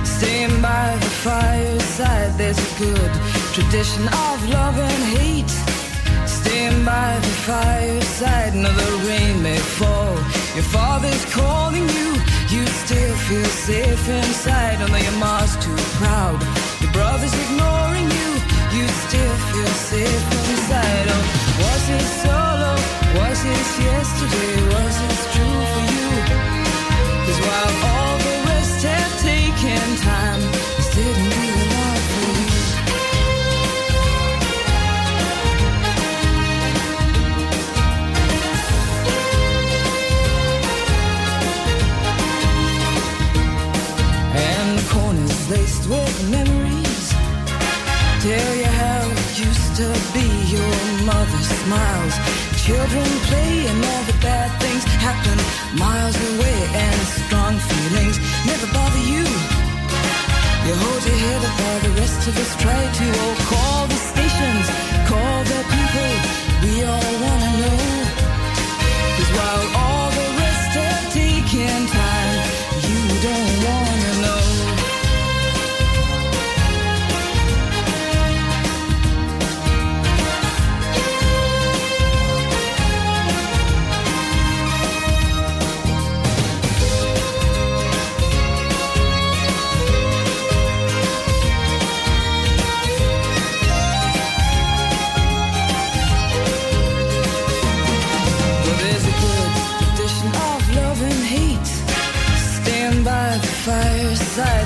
[0.05, 3.11] Staying by the fireside, there's a good
[3.53, 5.49] tradition of love and hate.
[6.27, 10.17] Staying by the fireside, the rain may fall.
[10.59, 12.09] Your father's calling you,
[12.49, 14.81] you still feel safe inside.
[14.81, 16.37] Although your mom's too proud,
[16.81, 18.29] your brother's ignoring you,
[18.75, 21.05] you still feel safe inside.
[21.15, 21.23] Oh,
[21.63, 22.73] was it solo?
[23.15, 24.53] Was it yesterday?
[24.75, 26.09] Was it true for you?
[27.23, 28.08] Cause while all
[51.65, 52.15] smiles.
[52.65, 55.37] Children play and all the bad things happen
[55.77, 59.25] miles away, and strong feelings never bother you.
[60.65, 63.07] You hold your head up while the rest of us try to.
[63.25, 63.98] Oh, call the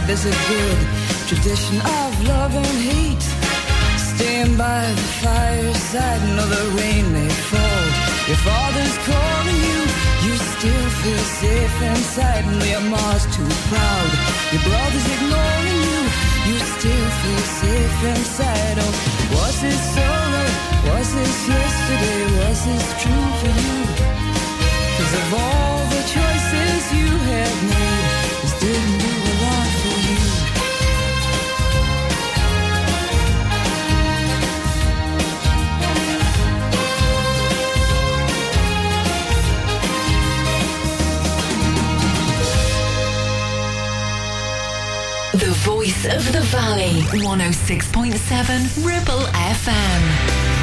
[0.06, 0.80] There's a good
[1.28, 3.26] tradition of love and hate.
[3.98, 6.22] Stand by the fireside.
[6.36, 7.86] No, the rain may fall.
[8.28, 9.80] Your father's calling you.
[10.28, 12.44] You still feel safe inside.
[12.52, 14.10] No, your mom's too proud.
[14.52, 16.02] Your brother's ignoring you.
[16.52, 18.78] You still feel safe inside.
[18.84, 18.94] Oh,
[19.36, 20.50] was this sorrow?
[20.92, 22.22] Was this yesterday?
[22.44, 23.78] Was this true for you?
[24.98, 28.03] Cause of all the choices you have made,
[46.06, 47.02] of the valley.
[47.12, 50.63] 106.7 Ribble FM.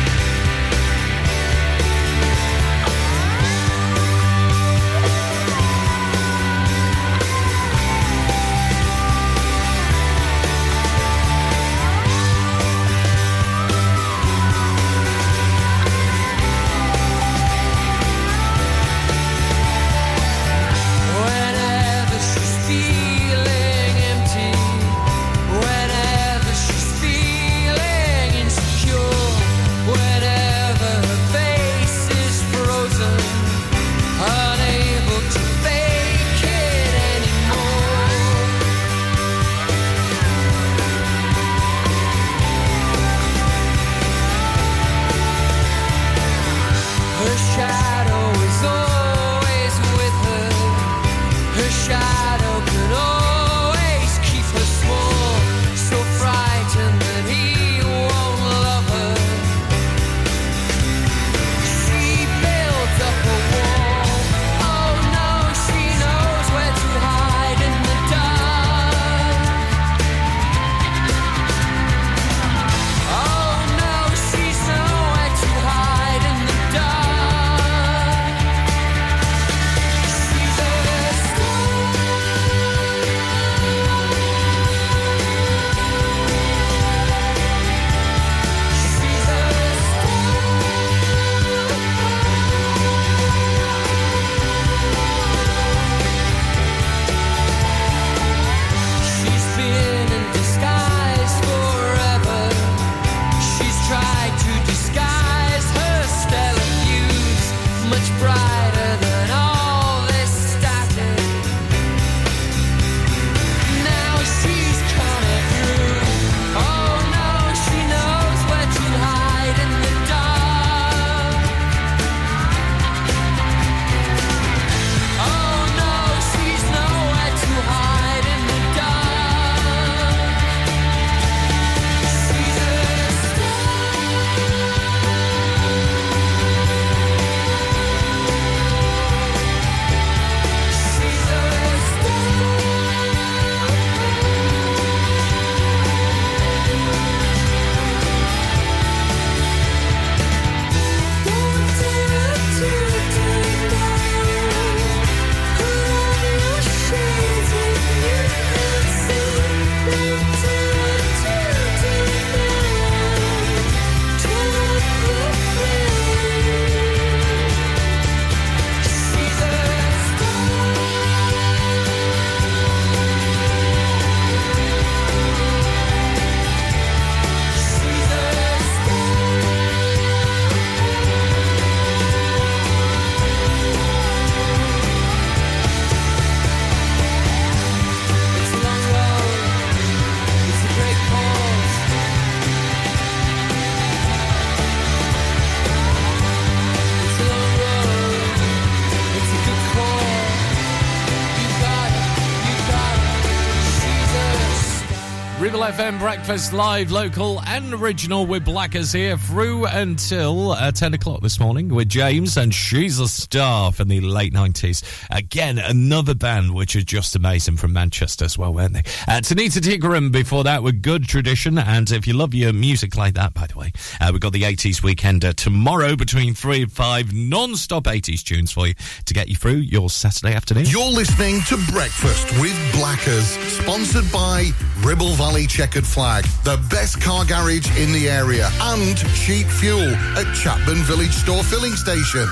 [205.71, 211.39] FM breakfast live, local and original with Blackers here through until uh, 10 o'clock this
[211.39, 214.83] morning with James and She's a Star from the late 90s.
[215.11, 218.81] Again, another band which is just amazing from Manchester as well, weren't they?
[219.07, 221.57] Uh, Tanita Tikaram before that with Good Tradition.
[221.57, 224.43] And if you love your music like that, by the way, uh, we've got the
[224.43, 228.75] 80s weekend uh, tomorrow between 3 and 5 non stop 80s tunes for you
[229.05, 230.65] to get you through your Saturday afternoon.
[230.67, 234.51] You're listening to Breakfast with Blackers, sponsored by
[234.83, 240.27] Ribble Valley Chequered Flag, the best car garage in the area, and cheap fuel at
[240.35, 242.27] Chatburn Village Store Filling Station.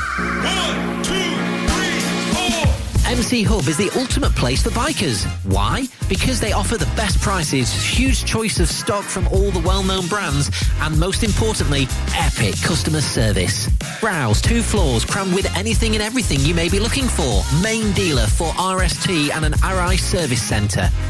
[3.07, 5.27] MC Hub is the ultimate place for bikers.
[5.45, 5.87] Why?
[6.09, 10.51] Because they offer the best prices, huge choice of stock from all the well-known brands,
[10.81, 13.69] and most importantly, epic customer service.
[14.01, 17.43] Browse two floors crammed with anything and everything you may be looking for.
[17.63, 20.91] Main dealer for RST and an Arai service centre.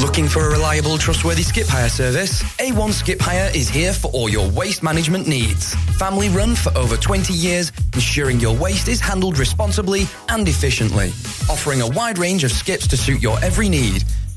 [0.00, 2.42] Looking for a reliable, trustworthy skip hire service?
[2.58, 5.74] A1 Skip Hire is here for all your waste management needs.
[5.98, 11.08] Family run for over 20 years, ensuring your waste is handled responsibly and efficiently.
[11.50, 14.02] Offering a wide range of skips to suit your every need,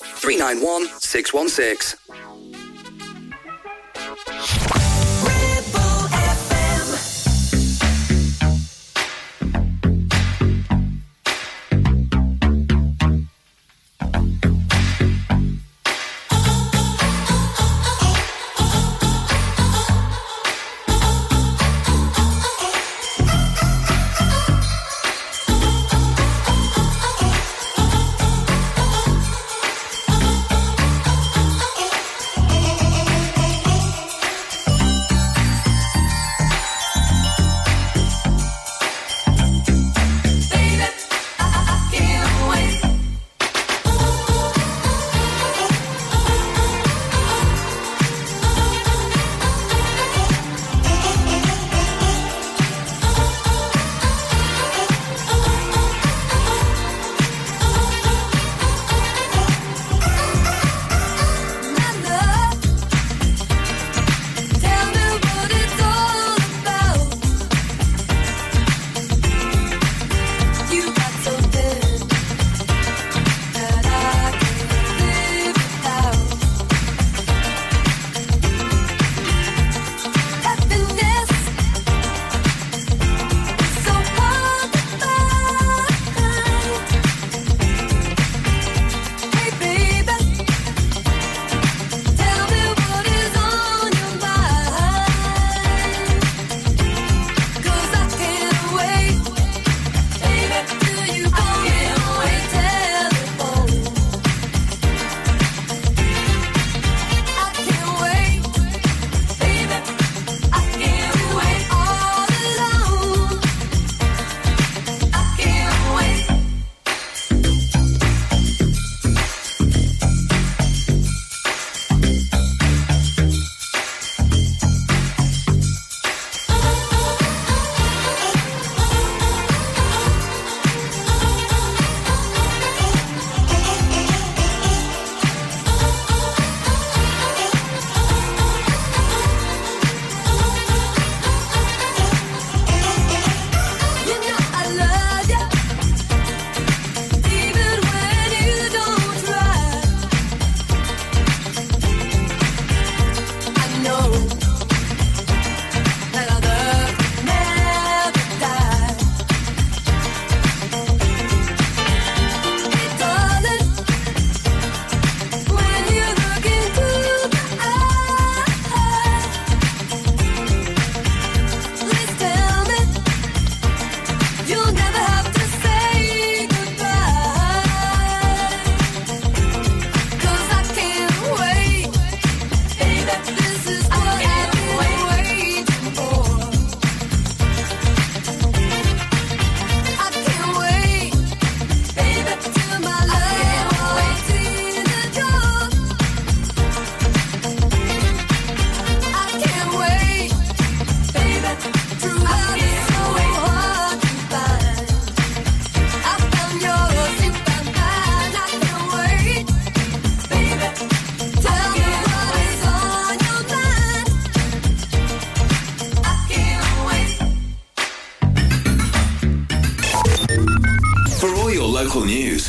[0.00, 1.96] 391 616.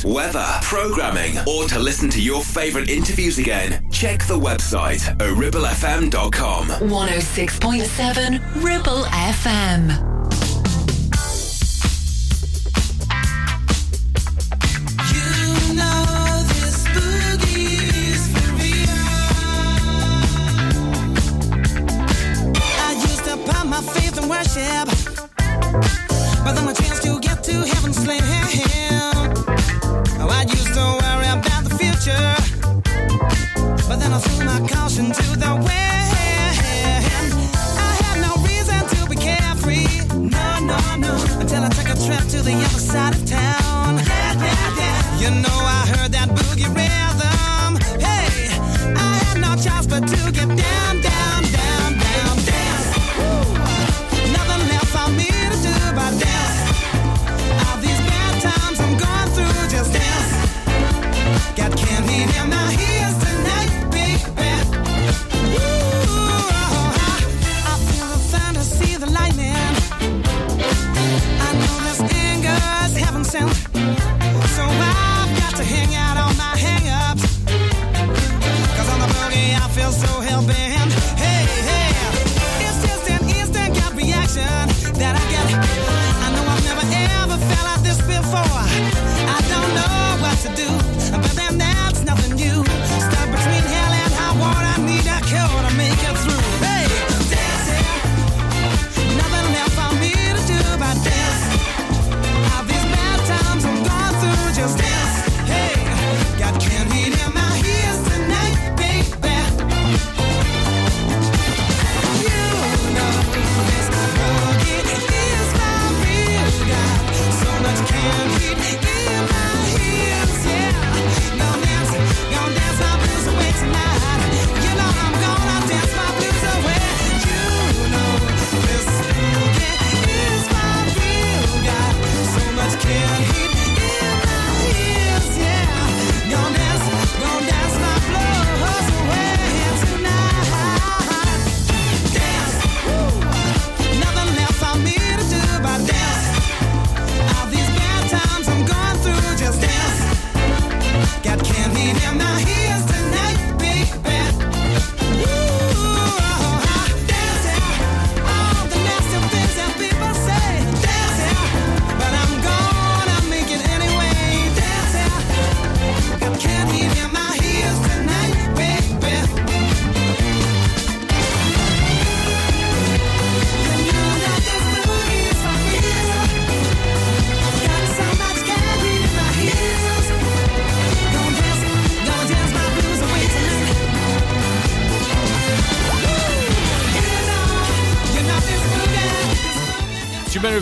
[0.04, 6.68] Weather, programming, or to listen to your favourite interviews again, check the website at ribblefm.com.
[6.68, 10.11] 106.7 Ribble FM.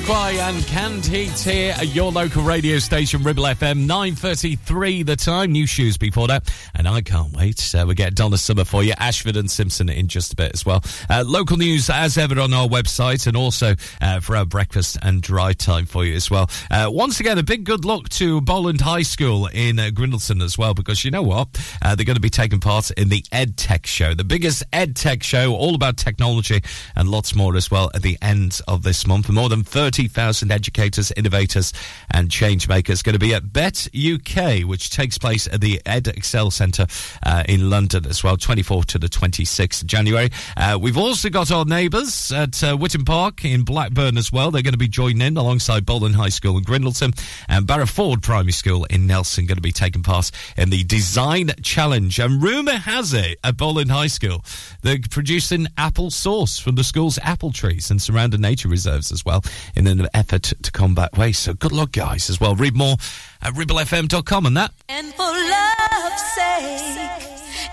[0.10, 3.86] Jamiroquai and Canned Heat here at your local radio station, Ribble FM.
[3.86, 5.52] 9.33 the time.
[5.52, 6.52] New shoes before that.
[6.74, 7.76] And I can't wait.
[7.76, 8.94] Uh, we get Donna Summer for you.
[8.98, 10.84] Ashford and Simpson in just a bit as well.
[11.12, 15.22] Uh, local news as ever on our website and also uh, for our breakfast and
[15.22, 16.50] drive time for you as well.
[16.72, 20.58] Uh, once again, a big good luck to Bowland High School in uh, Grindleton as
[20.58, 21.50] well because you know what?
[21.84, 25.54] Uh, they're going to be taking part in the EdTech show, the biggest EdTech show,
[25.54, 26.64] all about technology
[26.96, 29.28] and lots more as well at the end of this month.
[29.28, 29.64] For More than
[30.08, 31.74] 30,000 educators, innovators,
[32.12, 36.08] and change makers going to be at Bett UK, which takes place at the Ed
[36.08, 36.88] Excel Centre
[37.26, 40.30] uh, in London as well, 24th to the 26th of January.
[40.56, 44.52] Uh, we've also got our neighbours at uh, Park in Blackburn as well.
[44.52, 47.20] They're going to be joining in alongside Bowland High School in Grindleton
[47.50, 52.20] and Barrowford Primary School in Nelson going to be taking part in the Design Challenge.
[52.20, 54.46] And rumour has it at Bowland High School,
[54.82, 59.44] they're producing apple sauce from the school's apple trees and surrounding nature reserves as well
[59.76, 61.44] in an effort to combat waste.
[61.44, 62.56] So good luck, guys, as well.
[62.56, 62.98] Read more
[63.42, 64.72] at ribblefm.com and that.
[64.88, 67.10] And for love's sake,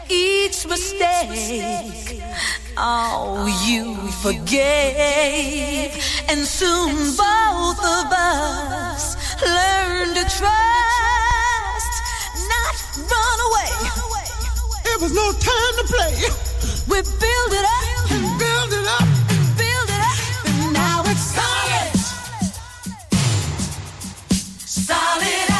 [0.08, 2.22] each mistake,
[2.76, 5.92] oh, you forgave.
[6.28, 11.92] And soon both of us learn to trust,
[12.48, 12.76] not
[13.10, 13.72] run away.
[14.92, 16.14] It was no time to play.
[16.88, 21.20] We build it up, and build it up, and build it up, and now it's
[21.20, 21.55] solid.
[24.96, 25.55] Solid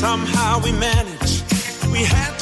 [0.00, 1.44] somehow we managed.
[1.92, 2.39] We had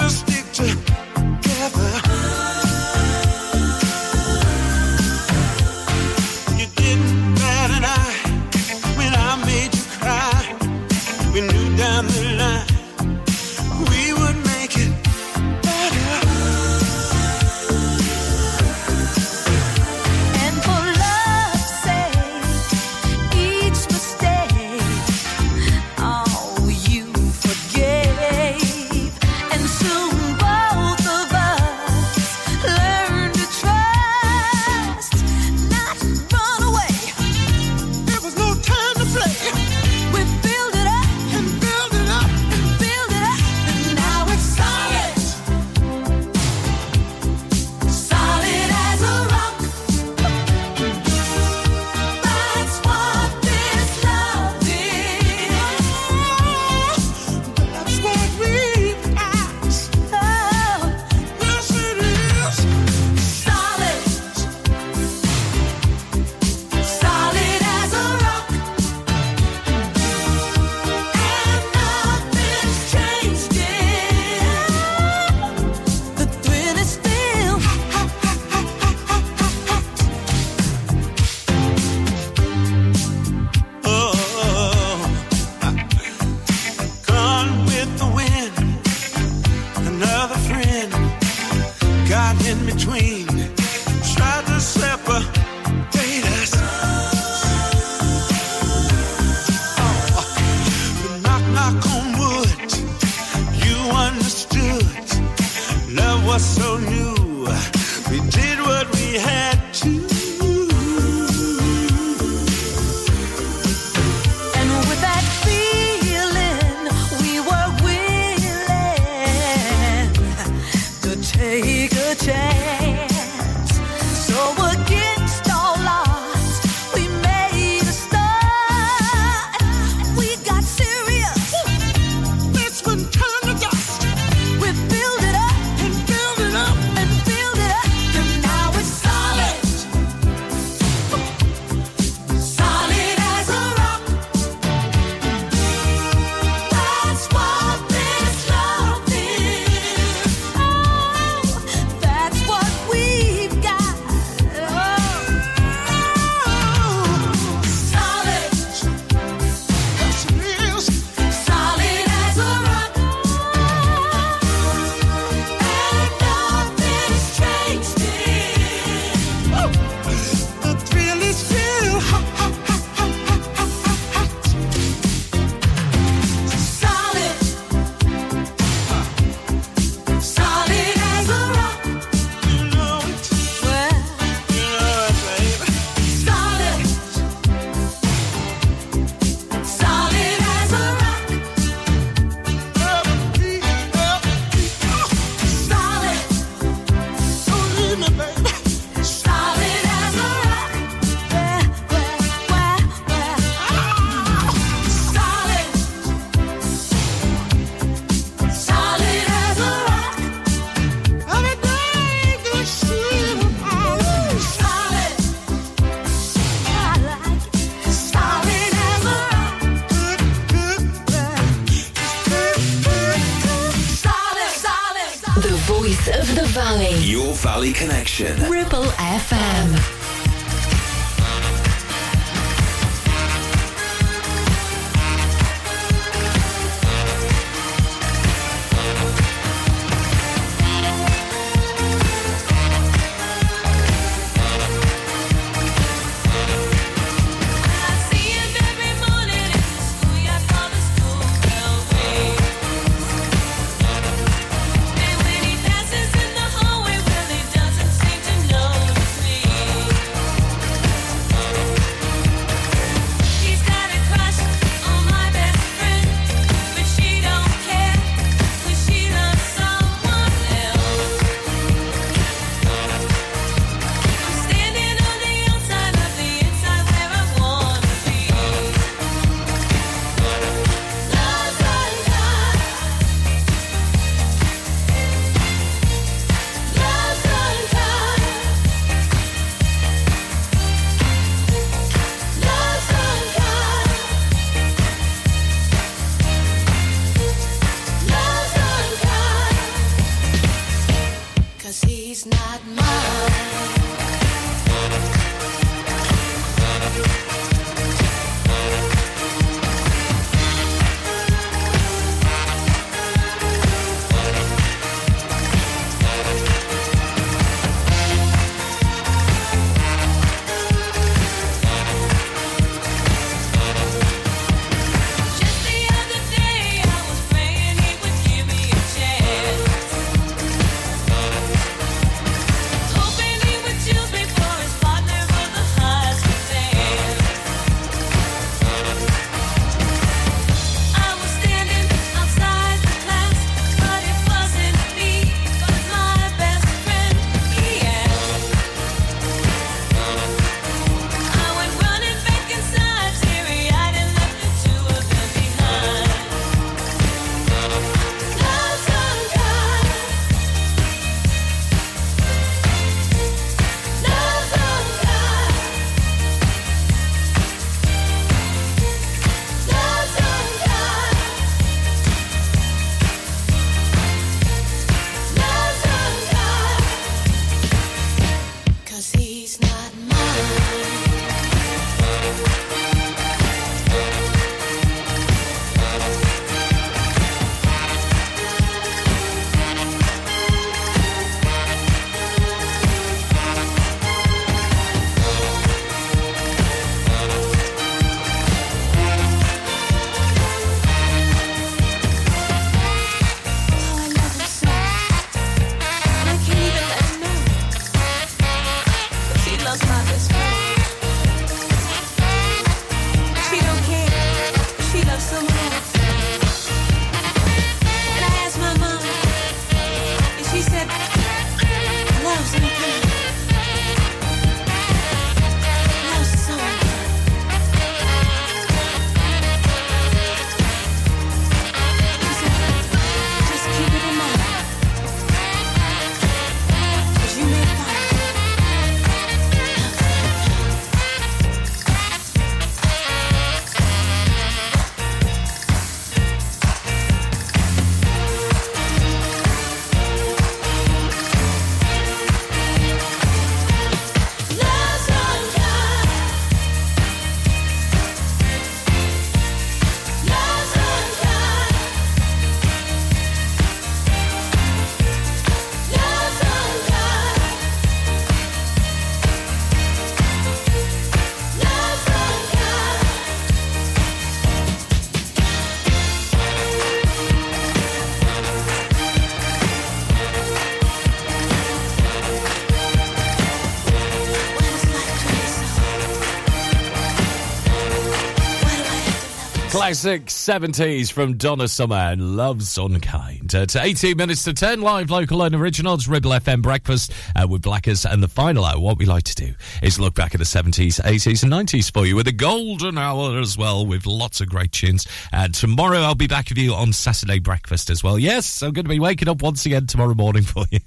[489.89, 493.55] Classic 70s from Donna Summer and Love's Unkind.
[493.55, 497.63] Uh, to 18 minutes to 10, live, local and originals, Ribble FM Breakfast uh, with
[497.63, 498.05] Blackers.
[498.05, 501.01] And the final hour, what we like to do is look back at the 70s,
[501.01, 504.73] 80s and 90s for you with a golden hour as well with lots of great
[504.73, 505.07] tunes.
[505.33, 508.19] And tomorrow I'll be back with you on Saturday Breakfast as well.
[508.19, 510.81] Yes, I'm going to be waking up once again tomorrow morning for you.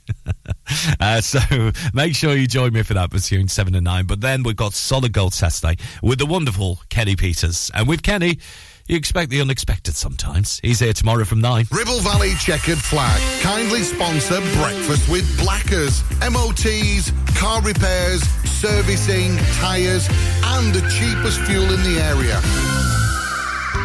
[1.00, 4.06] uh, so make sure you join me for that between 7 and 9.
[4.06, 7.72] But then we've got Solid Gold Saturday with the wonderful Kenny Peters.
[7.74, 8.38] And with Kenny,
[8.92, 10.60] you expect the unexpected sometimes.
[10.62, 11.68] He's here tomorrow from 9.
[11.72, 16.04] Ribble Valley Chequered Flag kindly sponsor Breakfast with Blackers.
[16.20, 18.22] MOTs, car repairs,
[18.60, 20.10] servicing, tyres,
[20.44, 22.81] and the cheapest fuel in the area.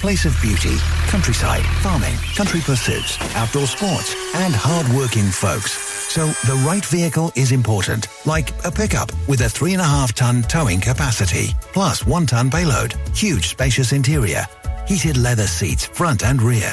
[0.00, 0.76] place of beauty,
[1.08, 5.72] countryside, farming, country pursuits, outdoor sports, and hard-working folks.
[6.12, 10.14] So the right vehicle is important, like a pickup with a three and a half
[10.14, 14.46] ton towing capacity, plus one ton payload, huge spacious interior,
[14.86, 16.72] heated leather seats front and rear,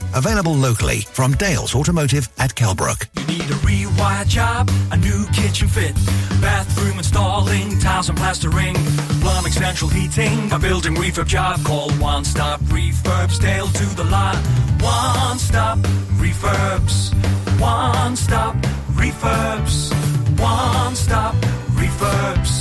[0.13, 3.07] Available locally from Dales Automotive at Kelbrook.
[3.15, 5.95] You need a rewire job, a new kitchen fit,
[6.41, 8.75] bathroom installing, tiles and plastering,
[9.21, 11.63] plumbing, central heating, a building refurb job.
[11.63, 14.35] Call One Stop Refurbs, Dale to the lot.
[14.81, 15.79] One Stop
[16.19, 17.13] Refurbs,
[17.59, 18.55] One Stop
[18.93, 19.93] Refurbs,
[20.39, 21.35] One Stop
[21.75, 22.60] Refurbs.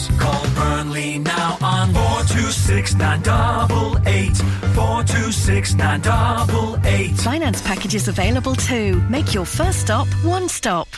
[1.01, 2.95] Burnley now on 426
[4.75, 5.75] 426
[7.23, 9.01] Finance packages available too.
[9.09, 10.89] Make your first stop one stop.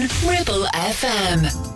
[0.00, 1.71] Ribble FM.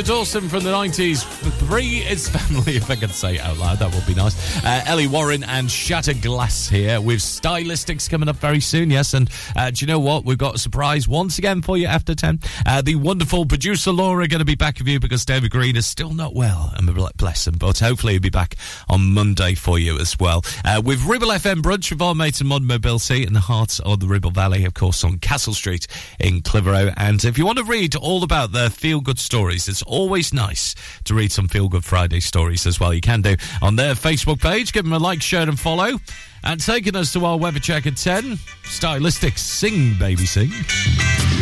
[0.00, 1.24] Linda Dawson from the 90s.
[1.58, 3.80] Three is family, if I can say it out loud.
[3.80, 4.64] That would be nice.
[4.64, 9.12] Uh, Ellie Warren and Shatter Glass here with Stylistics coming up very soon, yes.
[9.12, 10.24] And uh, do you know what?
[10.24, 12.40] We've got a surprise once again for you after 10.
[12.64, 15.86] Uh, the wonderful producer Laura going to be back with you because David Green is
[15.86, 17.56] still not well and bless them.
[17.58, 18.56] But hopefully he'll be back
[18.88, 20.44] on Monday for you as well.
[20.64, 24.00] Uh, with Ribble FM Brunch with our mates in Modern Mobility in the heart of
[24.00, 25.86] the Ribble Valley, of course, on Castle Street
[26.18, 26.92] in Clitheroe.
[26.96, 30.74] And if you want to read all about their feel good stories, it's always nice
[31.04, 32.94] to read some feel good Friday stories as well.
[32.94, 34.72] You can do on their Facebook page.
[34.72, 35.98] Give them a like, share, and follow.
[36.42, 40.50] And taking us to our weather check at 10, Stylistics Sing Baby Sing.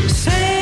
[0.09, 0.58] Sing.